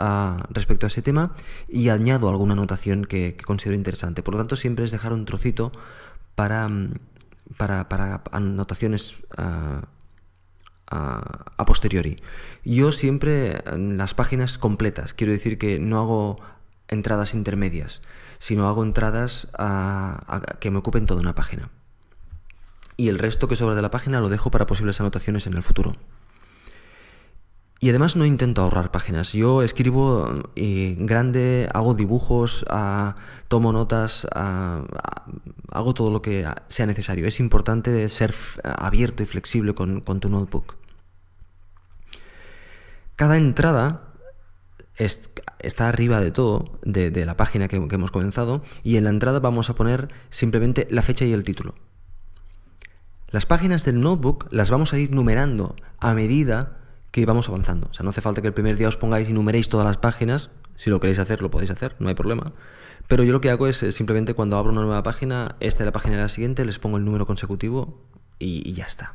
respecto 0.51 0.87
a 0.87 0.89
ese 0.89 1.03
tema 1.03 1.35
y 1.69 1.89
añado 1.89 2.29
alguna 2.29 2.53
anotación 2.53 3.05
que, 3.05 3.37
considero 3.37 3.77
interesante. 3.77 4.23
Por 4.23 4.35
lo 4.35 4.39
tanto, 4.39 4.57
siempre 4.57 4.85
es 4.85 4.91
dejar 4.91 5.13
un 5.13 5.25
trocito 5.25 5.73
para, 6.35 6.69
para, 7.57 8.23
anotaciones 8.33 9.23
a, 9.37 9.83
a 10.89 11.65
posteriori. 11.65 12.21
Yo 12.65 12.93
siempre 12.93 13.63
las 13.77 14.15
páginas 14.15 14.59
completas, 14.59 15.15
quiero 15.15 15.33
decir 15.33 15.57
que 15.57 15.79
no 15.79 16.01
hago 16.01 16.41
entradas 16.89 17.35
intermedias 17.35 18.03
sino 18.41 18.67
hago 18.67 18.83
entradas 18.83 19.47
que 20.59 20.71
me 20.73 20.79
ocupen 20.79 21.07
toda 21.07 21.21
una 21.21 21.37
página. 21.37 21.71
Y 22.97 23.09
el 23.09 23.21
resto 23.21 23.47
que 23.47 23.55
sobra 23.55 23.77
de 23.77 23.83
la 23.83 23.93
página 23.93 24.19
lo 24.21 24.29
dejo 24.29 24.51
para 24.51 24.67
posibles 24.67 25.01
anotaciones 25.01 25.47
en 25.47 25.55
el 25.55 25.63
futuro. 25.63 25.93
Y 27.83 27.89
además 27.89 28.15
no 28.15 28.27
intento 28.27 28.61
ahorrar 28.61 28.91
páginas. 28.91 29.33
Yo 29.33 29.63
escribo 29.63 30.29
y 30.55 30.97
grande, 30.97 31.67
hago 31.73 31.95
dibujos, 31.95 32.67
tomo 33.49 33.73
notas, 33.73 34.27
hago 34.35 35.95
todo 35.95 36.11
lo 36.11 36.21
que 36.21 36.47
sea 36.69 36.85
necesario. 36.85 37.27
Es 37.27 37.41
importante 37.41 38.07
ser 38.09 38.35
abierto 38.65 39.23
y 39.23 39.27
flexible 39.27 39.75
con 39.75 40.03
tu 40.03 40.29
notebook. 40.29 40.75
Cada 43.17 43.39
entrada 43.39 44.10
está 45.05 45.89
arriba 45.89 46.21
de 46.21 46.31
todo, 46.31 46.79
de, 46.83 47.25
la 47.25 47.37
página 47.37 47.69
que, 47.69 47.77
hemos 47.77 48.11
comenzado, 48.11 48.63
y 48.83 48.97
en 48.97 49.05
la 49.05 49.11
entrada 49.11 49.41
vamos 49.41 49.71
a 49.71 49.75
poner 49.75 50.09
simplemente 50.29 50.87
la 50.91 51.03
fecha 51.03 51.25
y 51.25 51.33
el 51.33 51.45
título. 51.45 51.75
Las 53.29 53.47
páginas 53.47 53.85
del 53.85 54.01
notebook 54.01 54.47
las 54.51 54.71
vamos 54.71 54.93
a 54.93 54.99
ir 54.99 55.13
numerando 55.13 55.77
a 55.99 56.15
medida 56.15 56.79
que 57.13 57.25
vamos 57.27 57.49
avanzando. 57.49 57.89
O 57.91 57.95
sea, 57.95 58.05
no 58.05 58.11
hace 58.11 58.21
falta 58.21 58.43
que 58.43 58.49
el 58.49 58.55
primer 58.55 58.77
día 58.77 58.89
os 58.89 58.97
pongáis 58.97 59.31
y 59.31 59.33
numeréis 59.33 59.69
todas 59.69 59.87
las 59.87 59.99
páginas. 59.99 60.51
Si 60.77 60.91
lo 60.91 61.01
queréis 61.01 61.19
hacer, 61.19 61.41
lo 61.41 61.51
podéis 61.51 61.71
hacer, 61.71 61.95
no 61.99 62.09
hay 62.09 62.15
problema. 62.15 62.53
Pero 63.07 63.25
yo 63.25 63.33
lo 63.33 63.41
que 63.41 63.51
hago 63.51 63.67
es 63.69 63.83
eh, 63.83 63.93
simplemente 63.93 64.35
cuando 64.35 64.57
abro 64.57 64.73
una 64.73 64.83
nueva 64.83 65.03
página, 65.03 65.57
esta 65.61 65.83
es 65.83 65.87
la 65.87 65.93
página 65.93 66.17
de 66.17 66.23
la 66.23 66.29
siguiente, 66.29 66.65
les 66.65 66.79
pongo 66.79 66.97
el 66.97 67.05
número 67.05 67.27
consecutivo 67.27 68.03
y 68.39 68.73
ya 68.73 68.85
está. 68.85 69.15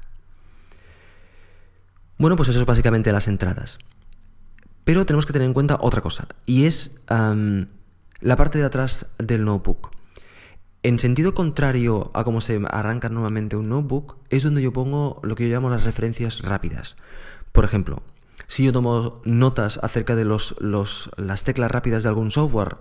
Bueno, 2.18 2.36
pues 2.36 2.50
eso 2.50 2.60
es 2.60 2.66
básicamente 2.66 3.12
las 3.12 3.28
entradas. 3.28 3.80
Pero 4.86 5.06
tenemos 5.06 5.26
que 5.26 5.34
tener 5.34 5.48
en 5.48 5.54
cuenta 5.54 5.78
otra 5.82 6.02
cosa, 6.02 6.28
y 6.46 6.66
es 6.66 6.98
la 7.10 8.36
parte 8.38 8.60
de 8.60 8.66
atrás 8.66 9.08
del 9.18 9.44
notebook. 9.44 9.92
En 10.84 11.00
sentido 11.00 11.34
contrario 11.34 12.12
a 12.14 12.24
cómo 12.24 12.40
se 12.42 12.62
arranca 12.70 13.10
nuevamente 13.10 13.56
un 13.56 13.68
notebook, 13.70 14.18
es 14.30 14.44
donde 14.44 14.62
yo 14.62 14.72
pongo 14.72 15.20
lo 15.24 15.36
que 15.36 15.50
yo 15.50 15.56
llamo 15.56 15.72
las 15.72 15.84
referencias 15.84 16.42
rápidas. 16.42 16.96
Por 17.52 17.66
ejemplo, 17.66 18.04
si 18.46 18.64
yo 18.64 18.72
tomo 18.72 19.22
notas 19.26 19.80
acerca 19.82 20.16
de 20.16 20.26
los, 20.26 20.56
las 20.60 21.44
teclas 21.44 21.72
rápidas 21.72 22.04
de 22.04 22.10
algún 22.10 22.30
software, 22.30 22.78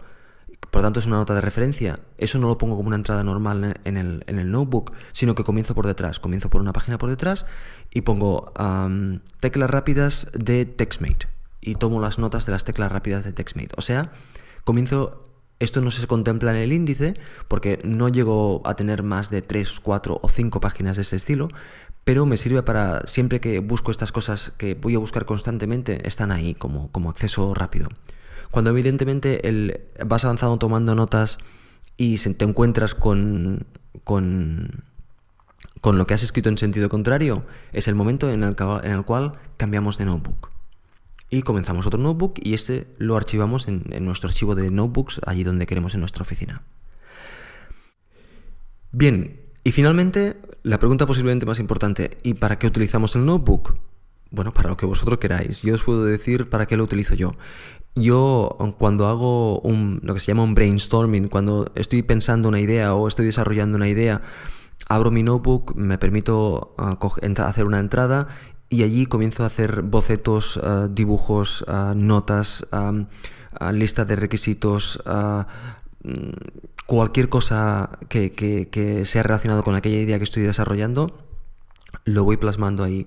por 0.71 0.83
tanto 0.83 1.01
es 1.01 1.07
una 1.07 1.17
nota 1.17 1.35
de 1.35 1.41
referencia, 1.41 2.01
eso 2.19 2.39
no 2.39 2.49
lo 2.49 2.59
pongo 2.59 2.77
como 2.77 2.89
una 2.89 2.97
entrada 2.97 3.25
normal 3.25 3.81
en 3.85 3.97
el 3.97 4.51
notebook, 4.51 4.93
sino 5.13 5.35
que 5.35 5.45
comienzo 5.45 5.75
por 5.75 5.87
detrás. 5.87 6.21
Comienzo 6.21 6.51
por 6.51 6.61
una 6.61 6.75
página 6.75 6.99
por 6.99 7.09
detrás 7.09 7.47
y 7.91 8.03
pongo 8.03 8.53
teclas 9.41 9.71
rápidas 9.71 10.29
de 10.35 10.67
TextMate 10.67 11.34
y 11.65 11.77
tomo 11.77 12.01
las 12.01 12.19
notas 12.19 12.47
de 12.47 12.53
las 12.53 12.65
teclas 12.65 12.93
rápidas 12.93 13.25
de 13.25 13.33
TextMate. 13.33 13.75
O 13.77 13.83
sea, 13.83 14.13
comienzo 14.65 15.25
esto 15.61 15.81
no 15.81 15.91
se 15.91 16.07
contempla 16.07 16.51
en 16.51 16.57
el 16.59 16.73
índice 16.73 17.15
porque 17.49 17.81
no 17.85 18.09
llego 18.09 18.61
a 18.65 18.75
tener 18.75 19.03
más 19.03 19.31
de 19.31 19.41
3, 19.41 19.81
4 19.81 20.21
o 20.23 20.29
5 20.29 20.61
páginas 20.61 20.97
de 20.97 21.03
ese 21.03 21.17
estilo, 21.17 21.49
pero 22.05 22.27
me 22.27 22.37
sirve 22.37 22.63
para 22.63 23.01
siempre 23.07 23.41
que 23.41 23.61
busco 23.61 23.91
estas 23.91 24.13
cosas 24.13 24.53
que 24.59 24.75
voy 24.75 24.95
a 24.95 24.99
buscar 24.99 25.25
constantemente, 25.25 26.07
están 26.07 26.33
ahí 26.33 26.55
como, 26.55 26.91
como 26.91 27.09
acceso 27.09 27.55
rápido. 27.55 27.89
Cuando 28.51 28.71
evidentemente 28.71 29.49
el, 29.49 29.81
vas 30.05 30.25
avanzando 30.25 30.59
tomando 30.59 30.95
notas 30.95 31.39
y 31.97 32.19
te 32.19 32.45
encuentras 32.45 32.95
con, 32.95 33.67
con, 34.05 34.85
con 35.81 35.99
lo 35.99 36.07
que 36.07 36.15
has 36.15 36.23
escrito 36.23 36.49
en 36.49 36.59
sentido 36.59 36.89
contrario, 36.89 37.45
es 37.73 37.89
el 37.89 37.95
momento 37.95 38.31
en 38.31 38.43
el, 38.43 38.57
en 38.83 38.91
el 38.91 39.05
cual 39.05 39.33
cambiamos 39.57 39.99
de 39.99 40.05
notebook 40.05 40.54
y 41.31 41.43
comenzamos 41.43 41.87
otro 41.87 41.99
notebook 41.99 42.35
y 42.43 42.55
este 42.55 42.87
lo 42.99 43.17
archivamos 43.17 43.69
en, 43.69 43.85
nuestro 44.05 44.29
archivo 44.29 44.55
de 44.55 44.71
notebooks, 44.71 45.21
allí 45.27 45.45
donde 45.45 45.67
queremos 45.67 45.95
en 45.95 46.01
nuestra 46.01 46.23
oficina. 46.23 46.63
Bien, 48.93 49.41
y 49.65 49.73
finalmente, 49.73 50.37
la 50.63 50.79
pregunta 50.79 51.07
posiblemente 51.07 51.47
más 51.47 51.59
importante, 51.59 52.17
¿y 52.23 52.35
para 52.35 52.59
qué 52.59 52.67
utilizamos 52.67 53.17
el 53.17 53.27
notebook? 53.27 53.77
Bueno, 54.31 54.53
para 54.53 54.69
lo 54.69 54.77
que 54.77 54.87
vosotros 54.87 55.19
queráis. 55.19 55.63
Yo 55.63 55.75
os 55.75 55.83
puedo 55.83 56.05
decir 56.05 56.49
para 56.49 56.67
qué 56.67 56.77
lo 56.77 56.85
utilizo 56.85 57.15
yo. 57.15 57.35
Yo 57.95 58.57
cuando 58.79 59.07
hago 59.07 59.61
un, 59.61 60.01
lo 60.03 60.15
que 60.15 60.21
se 60.21 60.27
llama 60.27 60.43
un 60.43 60.55
brainstorming, 60.55 61.29
cuando 61.29 61.71
estoy 61.77 62.03
pensando 62.03 62.49
una 62.49 62.61
idea 62.61 62.95
o 62.95 63.07
estoy 63.07 63.27
desarrollando 63.27 63.77
una 63.77 63.89
idea, 63.89 64.23
abro 64.89 65.11
mi 65.11 65.23
notebook, 65.23 65.75
me 65.77 65.99
permito 65.99 66.75
ah, 66.79 66.99
hacer 67.47 67.65
una 67.65 67.79
entrada 67.79 68.29
y 68.75 68.83
allí 68.83 69.07
comienzo 69.07 69.45
a 69.45 69.47
hacer 69.47 69.83
bocetos, 69.83 70.59
eh, 70.61 70.89
dibujos, 70.91 71.65
eh, 71.69 71.93
notas, 71.95 72.67
eh, 72.73 73.73
lista 73.73 74.05
de 74.05 74.17
requisitos, 74.17 75.01
mm, 76.03 76.31
cualquier 76.87 77.29
cosa 77.29 77.91
que, 78.09 79.03
sea 79.07 79.23
relacionado 79.23 79.63
con 79.63 79.77
aquella 79.77 80.01
idea 80.01 80.19
que 80.19 80.25
estoy 80.25 80.43
desarrollando, 80.43 81.17
lo 82.05 82.25
voy 82.25 82.37
plasmando 82.37 82.83
ahí. 82.83 83.07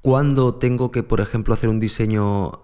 Cuando 0.00 0.54
tengo 0.54 0.90
que, 0.90 1.02
por 1.02 1.20
ejemplo, 1.20 1.52
hacer 1.52 1.68
un 1.68 1.78
diseño 1.78 2.60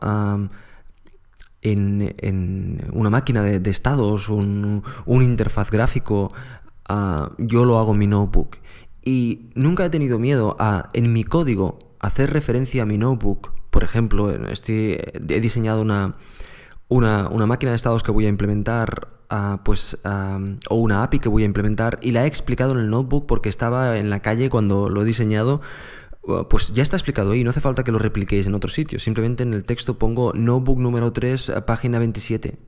en, 1.60 2.90
una 2.92 3.10
máquina 3.10 3.42
de, 3.42 3.70
estados, 3.70 4.30
un, 4.30 4.82
un, 5.04 5.22
interfaz 5.22 5.70
gráfico, 5.70 6.32
yo 7.38 7.64
lo 7.66 7.78
hago 7.78 7.92
en 7.92 7.98
mi 7.98 8.06
notebook. 8.06 8.56
Y 9.04 9.50
nunca 9.54 9.84
he 9.84 9.90
tenido 9.90 10.18
miedo 10.18 10.56
a, 10.58 10.88
en 10.94 11.12
mi 11.12 11.24
código, 11.24 11.91
hacer 12.02 12.32
referencia 12.32 12.82
a 12.82 12.86
mi 12.86 12.98
notebook, 12.98 13.52
por 13.70 13.84
ejemplo, 13.84 14.30
estoy, 14.48 14.98
he 15.14 15.40
diseñado 15.40 15.80
una, 15.80 16.16
una, 16.88 17.46
máquina 17.46 17.72
de 17.72 17.76
estados 17.76 18.02
que 18.02 18.10
voy 18.10 18.26
a 18.26 18.28
implementar, 18.28 19.08
ah, 19.30 19.62
pues, 19.64 19.96
ah, 20.04 20.38
o 20.68 20.74
una 20.74 21.02
API 21.02 21.20
que 21.20 21.30
voy 21.30 21.44
a 21.44 21.46
implementar, 21.46 21.98
y 22.02 22.10
la 22.10 22.24
he 22.24 22.26
explicado 22.26 22.72
en 22.72 22.80
el 22.80 22.90
notebook 22.90 23.26
porque 23.26 23.48
estaba 23.48 23.96
en 23.98 24.10
la 24.10 24.20
calle 24.20 24.50
cuando 24.50 24.90
lo 24.90 25.02
he 25.02 25.04
diseñado. 25.06 25.62
Ah, 26.28 26.46
pues 26.50 26.72
ya 26.72 26.82
está 26.82 26.96
explicado 26.96 27.30
ahí, 27.30 27.44
no 27.44 27.50
hace 27.50 27.60
falta 27.60 27.82
que 27.82 27.92
lo 27.92 27.98
repliquéis 27.98 28.46
en 28.46 28.54
otro 28.54 28.70
sitio. 28.70 28.98
Simplemente 28.98 29.42
en 29.42 29.54
el 29.54 29.64
texto 29.64 29.98
pongo 29.98 30.32
notebook 30.34 30.78
número 30.78 31.12
3, 31.12 31.52
página 31.66 31.98
27. 31.98 32.58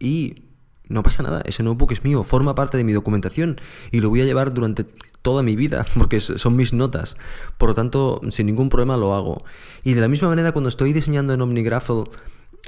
Y 0.00 0.51
no 0.88 1.02
pasa 1.02 1.22
nada, 1.22 1.42
ese 1.44 1.62
notebook 1.62 1.92
es 1.92 2.04
mío, 2.04 2.22
forma 2.22 2.54
parte 2.54 2.76
de 2.76 2.84
mi 2.84 2.92
documentación 2.92 3.60
y 3.90 4.00
lo 4.00 4.10
voy 4.10 4.20
a 4.20 4.24
llevar 4.24 4.52
durante 4.52 4.84
toda 5.22 5.42
mi 5.42 5.56
vida, 5.56 5.86
porque 5.94 6.20
son 6.20 6.56
mis 6.56 6.72
notas. 6.72 7.16
Por 7.58 7.70
lo 7.70 7.74
tanto, 7.74 8.20
sin 8.30 8.46
ningún 8.46 8.68
problema 8.68 8.96
lo 8.96 9.14
hago. 9.14 9.44
Y 9.84 9.94
de 9.94 10.00
la 10.00 10.08
misma 10.08 10.28
manera, 10.28 10.52
cuando 10.52 10.68
estoy 10.68 10.92
diseñando 10.92 11.32
en 11.32 11.40
OmniGraffle, 11.40 12.04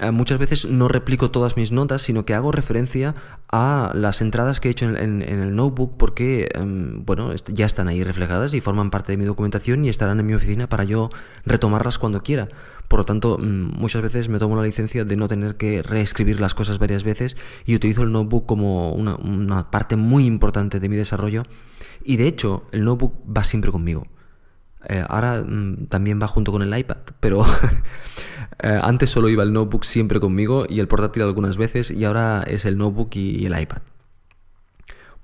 eh, 0.00 0.10
muchas 0.10 0.38
veces 0.38 0.64
no 0.64 0.88
replico 0.88 1.30
todas 1.30 1.56
mis 1.56 1.70
notas, 1.70 2.02
sino 2.02 2.24
que 2.24 2.34
hago 2.34 2.50
referencia 2.50 3.14
a 3.48 3.92
las 3.94 4.22
entradas 4.22 4.58
que 4.58 4.66
he 4.66 4.72
hecho 4.72 4.88
en, 4.88 5.22
el 5.22 5.54
notebook 5.54 5.96
porque, 5.96 6.48
em, 6.54 7.04
bueno, 7.04 7.32
ya 7.32 7.64
están 7.64 7.86
ahí 7.86 8.02
reflejadas 8.02 8.54
y 8.54 8.60
forman 8.60 8.90
parte 8.90 9.12
de 9.12 9.18
mi 9.18 9.24
documentación 9.24 9.84
y 9.84 9.88
estarán 9.88 10.18
en 10.18 10.26
mi 10.26 10.34
oficina 10.34 10.68
para 10.68 10.82
yo 10.82 11.10
retomarlas 11.44 11.98
cuando 11.98 12.24
quiera. 12.24 12.48
Por 12.88 13.00
lo 13.00 13.04
tanto, 13.04 13.38
mm, 13.38 13.78
muchas 13.78 14.02
veces 14.02 14.28
me 14.28 14.38
tomo 14.38 14.56
la 14.56 14.62
licencia 14.62 15.04
de 15.04 15.16
no 15.16 15.28
tener 15.28 15.56
que 15.56 15.82
reescribir 15.82 16.40
las 16.40 16.54
cosas 16.54 16.78
varias 16.78 17.04
veces 17.04 17.36
y 17.64 17.74
utilizo 17.74 18.02
el 18.02 18.12
notebook 18.12 18.46
como 18.46 18.92
una 18.92 19.70
parte 19.70 19.96
muy 19.96 20.26
importante 20.26 20.80
de 20.80 20.88
mi 20.88 20.96
desarrollo 20.96 21.44
y 22.04 22.16
de 22.16 22.28
hecho, 22.28 22.64
el 22.70 22.84
notebook 22.84 23.14
va 23.26 23.44
siempre 23.44 23.72
conmigo. 23.72 24.06
Eh, 24.86 25.02
ahora 25.08 25.42
mm, 25.42 25.86
también 25.86 26.20
va 26.22 26.28
junto 26.28 26.52
con 26.52 26.60
el 26.60 26.76
iPad, 26.76 26.98
pero 27.18 27.44
eh, 28.62 28.80
antes 28.82 29.10
solo 29.10 29.30
iba 29.30 29.42
el 29.42 29.52
notebook 29.52 29.84
siempre 29.84 30.20
conmigo 30.20 30.66
y 30.68 30.80
el 30.80 30.88
portátil 30.88 31.22
algunas 31.22 31.56
veces 31.56 31.90
y 31.90 32.04
ahora 32.04 32.44
es 32.46 32.66
el 32.66 32.76
notebook 32.76 33.16
y, 33.16 33.46
el 33.46 33.58
iPad. 33.58 33.78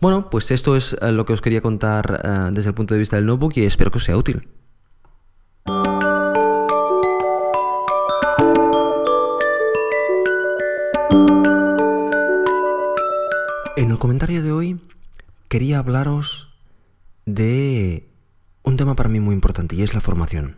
Bueno, 0.00 0.30
pues 0.30 0.50
esto 0.50 0.76
es 0.76 0.96
eh, 1.02 1.12
lo 1.12 1.26
que 1.26 1.34
os 1.34 1.42
quería 1.42 1.60
contar 1.60 2.52
desde 2.52 2.70
el 2.70 2.74
punto 2.74 2.94
de 2.94 3.00
vista 3.00 3.16
del 3.16 3.26
notebook 3.26 3.52
y 3.56 3.64
espero 3.64 3.90
que 3.90 3.98
os 3.98 4.04
sea 4.04 4.16
útil. 4.16 4.48
En 13.76 13.90
el 13.90 13.98
comentario 13.98 14.42
de 14.42 14.52
hoy 14.52 14.80
quería 15.48 15.78
hablaros 15.78 16.48
de 17.24 18.08
un 18.62 18.76
tema 18.76 18.96
para 18.96 19.08
mí 19.08 19.20
muy 19.20 19.34
importante 19.34 19.76
y 19.76 19.82
es 19.82 19.94
la 19.94 20.00
formación. 20.00 20.56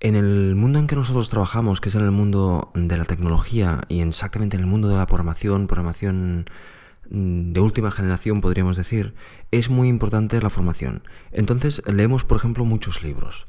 En 0.00 0.16
el 0.16 0.54
mundo 0.54 0.78
en 0.78 0.86
que 0.86 0.96
nosotros 0.96 1.28
trabajamos, 1.28 1.80
que 1.80 1.90
es 1.90 1.94
en 1.94 2.02
el 2.02 2.10
mundo 2.10 2.70
de 2.74 2.96
la 2.96 3.04
tecnología 3.04 3.82
y 3.88 4.00
exactamente 4.00 4.56
en 4.56 4.62
el 4.62 4.68
mundo 4.68 4.88
de 4.88 4.96
la 4.96 5.06
programación, 5.06 5.66
programación 5.66 6.46
mm, 7.10 7.52
de 7.52 7.60
última 7.60 7.90
generación 7.90 8.40
podríamos 8.40 8.76
decir, 8.76 9.14
es 9.50 9.68
muy 9.68 9.88
importante 9.88 10.40
la 10.40 10.50
formación. 10.50 11.02
Entonces 11.30 11.82
leemos, 11.86 12.24
por 12.24 12.38
ejemplo, 12.38 12.64
muchos 12.64 13.02
libros. 13.02 13.46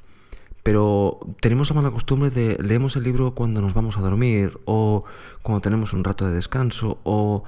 Pero 0.63 1.19
tenemos 1.41 1.69
la 1.69 1.75
mala 1.75 1.91
costumbre 1.91 2.29
de 2.29 2.57
leemos 2.61 2.95
el 2.95 3.03
libro 3.03 3.35
cuando 3.35 3.61
nos 3.61 3.73
vamos 3.73 3.97
a 3.97 4.01
dormir 4.01 4.59
o 4.65 5.05
cuando 5.43 5.61
tenemos 5.61 5.93
un 5.93 6.03
rato 6.03 6.25
de 6.27 6.33
descanso 6.33 6.99
o 7.03 7.43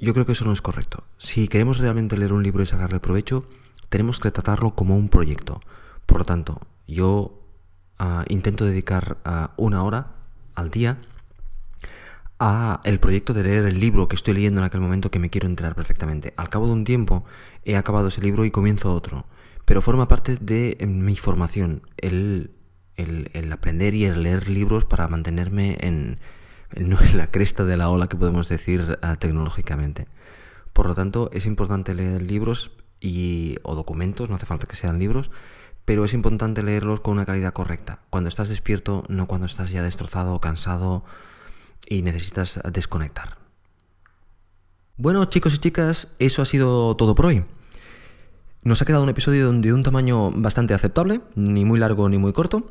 yo 0.00 0.12
creo 0.14 0.26
que 0.26 0.32
eso 0.32 0.44
no 0.44 0.52
es 0.52 0.62
correcto. 0.62 1.04
Si 1.18 1.48
queremos 1.48 1.78
realmente 1.78 2.16
leer 2.16 2.32
un 2.32 2.42
libro 2.42 2.62
y 2.62 2.66
sacarle 2.66 3.00
provecho, 3.00 3.44
tenemos 3.88 4.20
que 4.20 4.30
tratarlo 4.30 4.74
como 4.74 4.96
un 4.96 5.08
proyecto. 5.08 5.60
Por 6.06 6.18
lo 6.18 6.24
tanto, 6.24 6.60
yo 6.86 7.42
ah, 7.98 8.24
intento 8.28 8.64
dedicar 8.64 9.18
ah, 9.24 9.52
una 9.56 9.82
hora 9.82 10.12
al 10.54 10.70
día 10.70 10.98
a 12.38 12.80
el 12.84 12.98
proyecto 12.98 13.34
de 13.34 13.44
leer 13.44 13.64
el 13.66 13.78
libro 13.78 14.08
que 14.08 14.16
estoy 14.16 14.32
leyendo 14.34 14.60
en 14.60 14.64
aquel 14.64 14.80
momento 14.80 15.10
que 15.10 15.18
me 15.18 15.28
quiero 15.28 15.46
enterar 15.46 15.74
perfectamente. 15.74 16.32
Al 16.36 16.48
cabo 16.48 16.66
de 16.66 16.72
un 16.72 16.84
tiempo 16.84 17.24
he 17.64 17.76
acabado 17.76 18.08
ese 18.08 18.22
libro 18.22 18.46
y 18.46 18.50
comienzo 18.50 18.94
otro, 18.94 19.26
pero 19.66 19.82
forma 19.82 20.08
parte 20.08 20.36
de 20.40 20.78
mi 20.86 21.16
formación, 21.16 21.82
el, 21.98 22.50
aprender 23.52 23.94
y 23.94 24.06
el 24.06 24.22
leer 24.22 24.48
libros 24.48 24.86
para 24.86 25.06
mantenerme 25.06 25.76
en, 25.80 26.18
en, 26.74 26.96
la 27.16 27.26
cresta 27.28 27.64
de 27.64 27.76
la 27.76 27.88
ola 27.88 28.08
que 28.08 28.16
podemos 28.16 28.48
decir 28.48 28.98
ah, 29.02 29.16
tecnológicamente. 29.16 30.06
Por 30.72 30.86
lo 30.86 30.94
tanto, 30.94 31.30
es 31.32 31.46
importante 31.46 31.94
leer 31.94 32.22
libros 32.22 32.70
y, 33.00 33.56
o 33.62 33.74
documentos, 33.74 34.28
no 34.28 34.36
hace 34.36 34.46
falta 34.46 34.66
que 34.66 34.76
sean 34.76 34.98
libros, 34.98 35.30
pero 35.84 36.04
es 36.04 36.14
importante 36.14 36.62
leerlos 36.62 37.00
con 37.00 37.14
una 37.14 37.26
calidad 37.26 37.52
correcta, 37.52 38.00
cuando 38.10 38.28
estás 38.28 38.48
despierto, 38.48 39.04
no 39.08 39.26
cuando 39.26 39.46
estás 39.46 39.70
ya 39.70 39.82
destrozado, 39.82 40.40
cansado 40.40 41.04
y 41.88 42.02
necesitas 42.02 42.60
desconectar. 42.72 43.38
Bueno 44.96 45.24
chicos 45.24 45.54
y 45.54 45.58
chicas, 45.58 46.08
eso 46.18 46.42
ha 46.42 46.44
sido 46.44 46.94
todo 46.94 47.14
por 47.14 47.26
hoy. 47.26 47.44
Nos 48.62 48.82
ha 48.82 48.84
quedado 48.84 49.02
un 49.02 49.08
episodio 49.08 49.50
de 49.50 49.72
un 49.72 49.82
tamaño 49.82 50.30
bastante 50.30 50.74
aceptable, 50.74 51.22
ni 51.34 51.64
muy 51.64 51.78
largo 51.78 52.08
ni 52.10 52.18
muy 52.18 52.34
corto. 52.34 52.70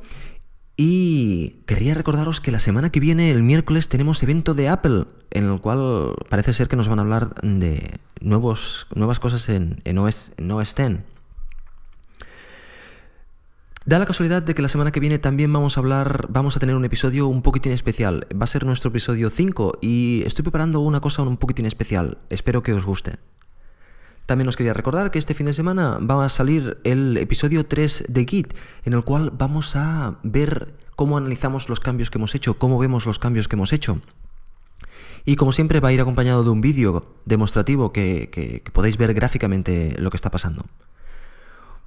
Y 0.82 1.58
quería 1.66 1.94
recordaros 1.94 2.40
que 2.40 2.54
la 2.54 2.62
semana 2.62 2.90
que 2.90 3.02
viene, 3.02 3.32
el 3.32 3.44
miércoles, 3.44 3.90
tenemos 3.90 4.24
evento 4.24 4.54
de 4.54 4.70
Apple, 4.70 5.08
en 5.30 5.44
el 5.44 5.60
cual 5.60 6.16
parece 6.30 6.54
ser 6.54 6.70
que 6.70 6.78
nos 6.78 6.88
van 6.88 7.00
a 7.00 7.02
hablar 7.02 7.36
de 7.42 8.00
nuevos, 8.22 8.88
nuevas 8.96 9.20
cosas 9.20 9.50
en, 9.50 9.82
en, 9.84 9.98
OS, 9.98 10.32
10. 10.38 11.02
Da 13.86 14.00
la 14.00 14.06
casualidad 14.06 14.42
de 14.42 14.56
que 14.56 14.62
la 14.62 14.70
semana 14.70 14.94
que 14.94 15.02
viene 15.02 15.20
también 15.20 15.52
vamos 15.52 15.76
a 15.76 15.82
hablar, 15.82 16.28
vamos 16.30 16.56
a 16.56 16.62
tener 16.62 16.78
un 16.78 16.86
episodio 16.86 17.28
un 17.28 17.42
poquitín 17.42 17.74
especial. 17.74 18.26
Va 18.32 18.46
a 18.46 18.48
ser 18.48 18.66
nuestro 18.66 18.90
episodio 18.90 19.30
5 19.30 19.80
y 19.82 20.24
estoy 20.26 20.44
preparando 20.44 20.80
una 20.80 21.02
cosa 21.02 21.24
un 21.24 21.36
poquitín 21.36 21.66
especial. 21.66 22.20
Espero 22.30 22.64
que 22.64 22.72
os 22.72 22.86
guste. 22.86 23.18
También 24.30 24.48
os 24.48 24.58
quería 24.58 24.74
recordar 24.74 25.10
que 25.10 25.18
este 25.18 25.34
fin 25.34 25.48
de 25.48 25.56
semana 25.56 25.98
va 25.98 26.24
a 26.24 26.30
salir 26.30 26.78
el 26.84 27.18
episodio 27.18 27.66
3 27.66 28.06
de 28.10 28.28
Git, 28.28 28.54
en 28.86 28.94
el 28.94 29.04
cual 29.04 29.32
vamos 29.36 29.76
a 29.76 30.20
ver 30.22 30.76
cómo 30.96 31.18
analizamos 31.18 31.68
los 31.68 31.80
cambios 31.80 32.12
que 32.12 32.20
hemos 32.20 32.36
hecho, 32.36 32.60
cómo 32.60 32.78
vemos 32.78 33.08
los 33.08 33.18
cambios 33.18 33.48
que 33.48 33.56
hemos 33.56 33.74
hecho. 33.74 34.02
Y 35.26 35.36
como 35.36 35.52
siempre 35.52 35.80
va 35.80 35.90
a 35.90 35.94
ir 35.94 36.02
acompañado 36.02 36.44
de 36.44 36.52
un 36.52 36.62
vídeo 36.62 37.08
demostrativo 37.26 37.92
que, 37.92 38.62
podéis 38.72 38.98
ver 38.98 39.16
gráficamente 39.16 39.96
lo 39.98 40.12
que 40.12 40.18
está 40.18 40.30
pasando. 40.30 40.64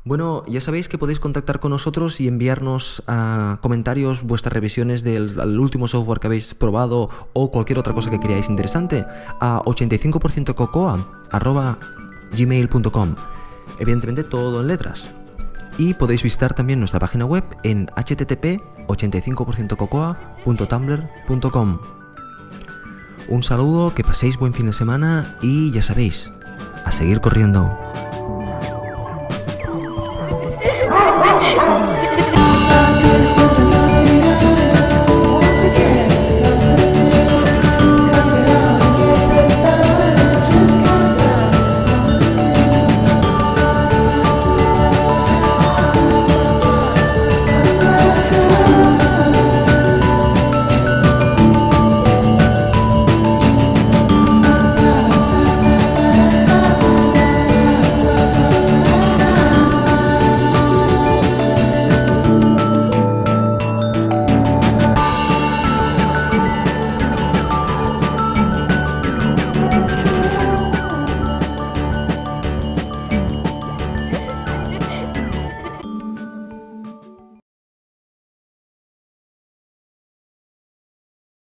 Bueno, 0.05 0.43
ya 0.49 0.61
sabéis 0.61 0.89
que 0.89 0.99
podéis 0.99 1.21
contactar 1.21 1.61
con 1.61 1.71
nosotros 1.71 2.21
y 2.21 2.27
enviarnos 2.27 3.05
a 3.07 3.61
comentarios 3.63 4.25
vuestras 4.25 4.53
revisiones 4.53 5.05
del 5.05 5.61
último 5.61 5.87
software 5.87 6.19
que 6.19 6.27
habéis 6.27 6.55
probado 6.55 7.09
o 7.35 7.53
cualquier 7.53 7.79
otra 7.79 7.95
cosa 7.95 8.11
que 8.11 8.19
queráis 8.19 8.49
interesante 8.49 9.05
a 9.41 9.63
85%cocoa.gmail.com 12.33 13.15
Evidentemente 13.79 14.25
todo 14.25 14.61
en 14.61 14.67
letras. 14.69 15.09
Y 15.79 15.95
podéis 15.95 16.23
visitar 16.23 16.53
también 16.55 16.79
nuestra 16.79 17.01
página 17.01 17.25
web 17.25 17.45
en 17.63 17.87
http 17.87 18.61
85%cocoa.tumblr.com 18.89 21.79
Un 23.29 23.43
saludo, 23.43 23.95
que 23.95 24.05
paséis 24.05 24.37
buen 24.37 24.53
fin 24.53 24.67
de 24.67 24.75
semana 24.75 25.39
y 25.41 25.71
ya 25.71 25.81
sabéis, 25.83 26.31
a 26.85 26.93
seguir 26.93 27.21
corriendo. 27.21 27.79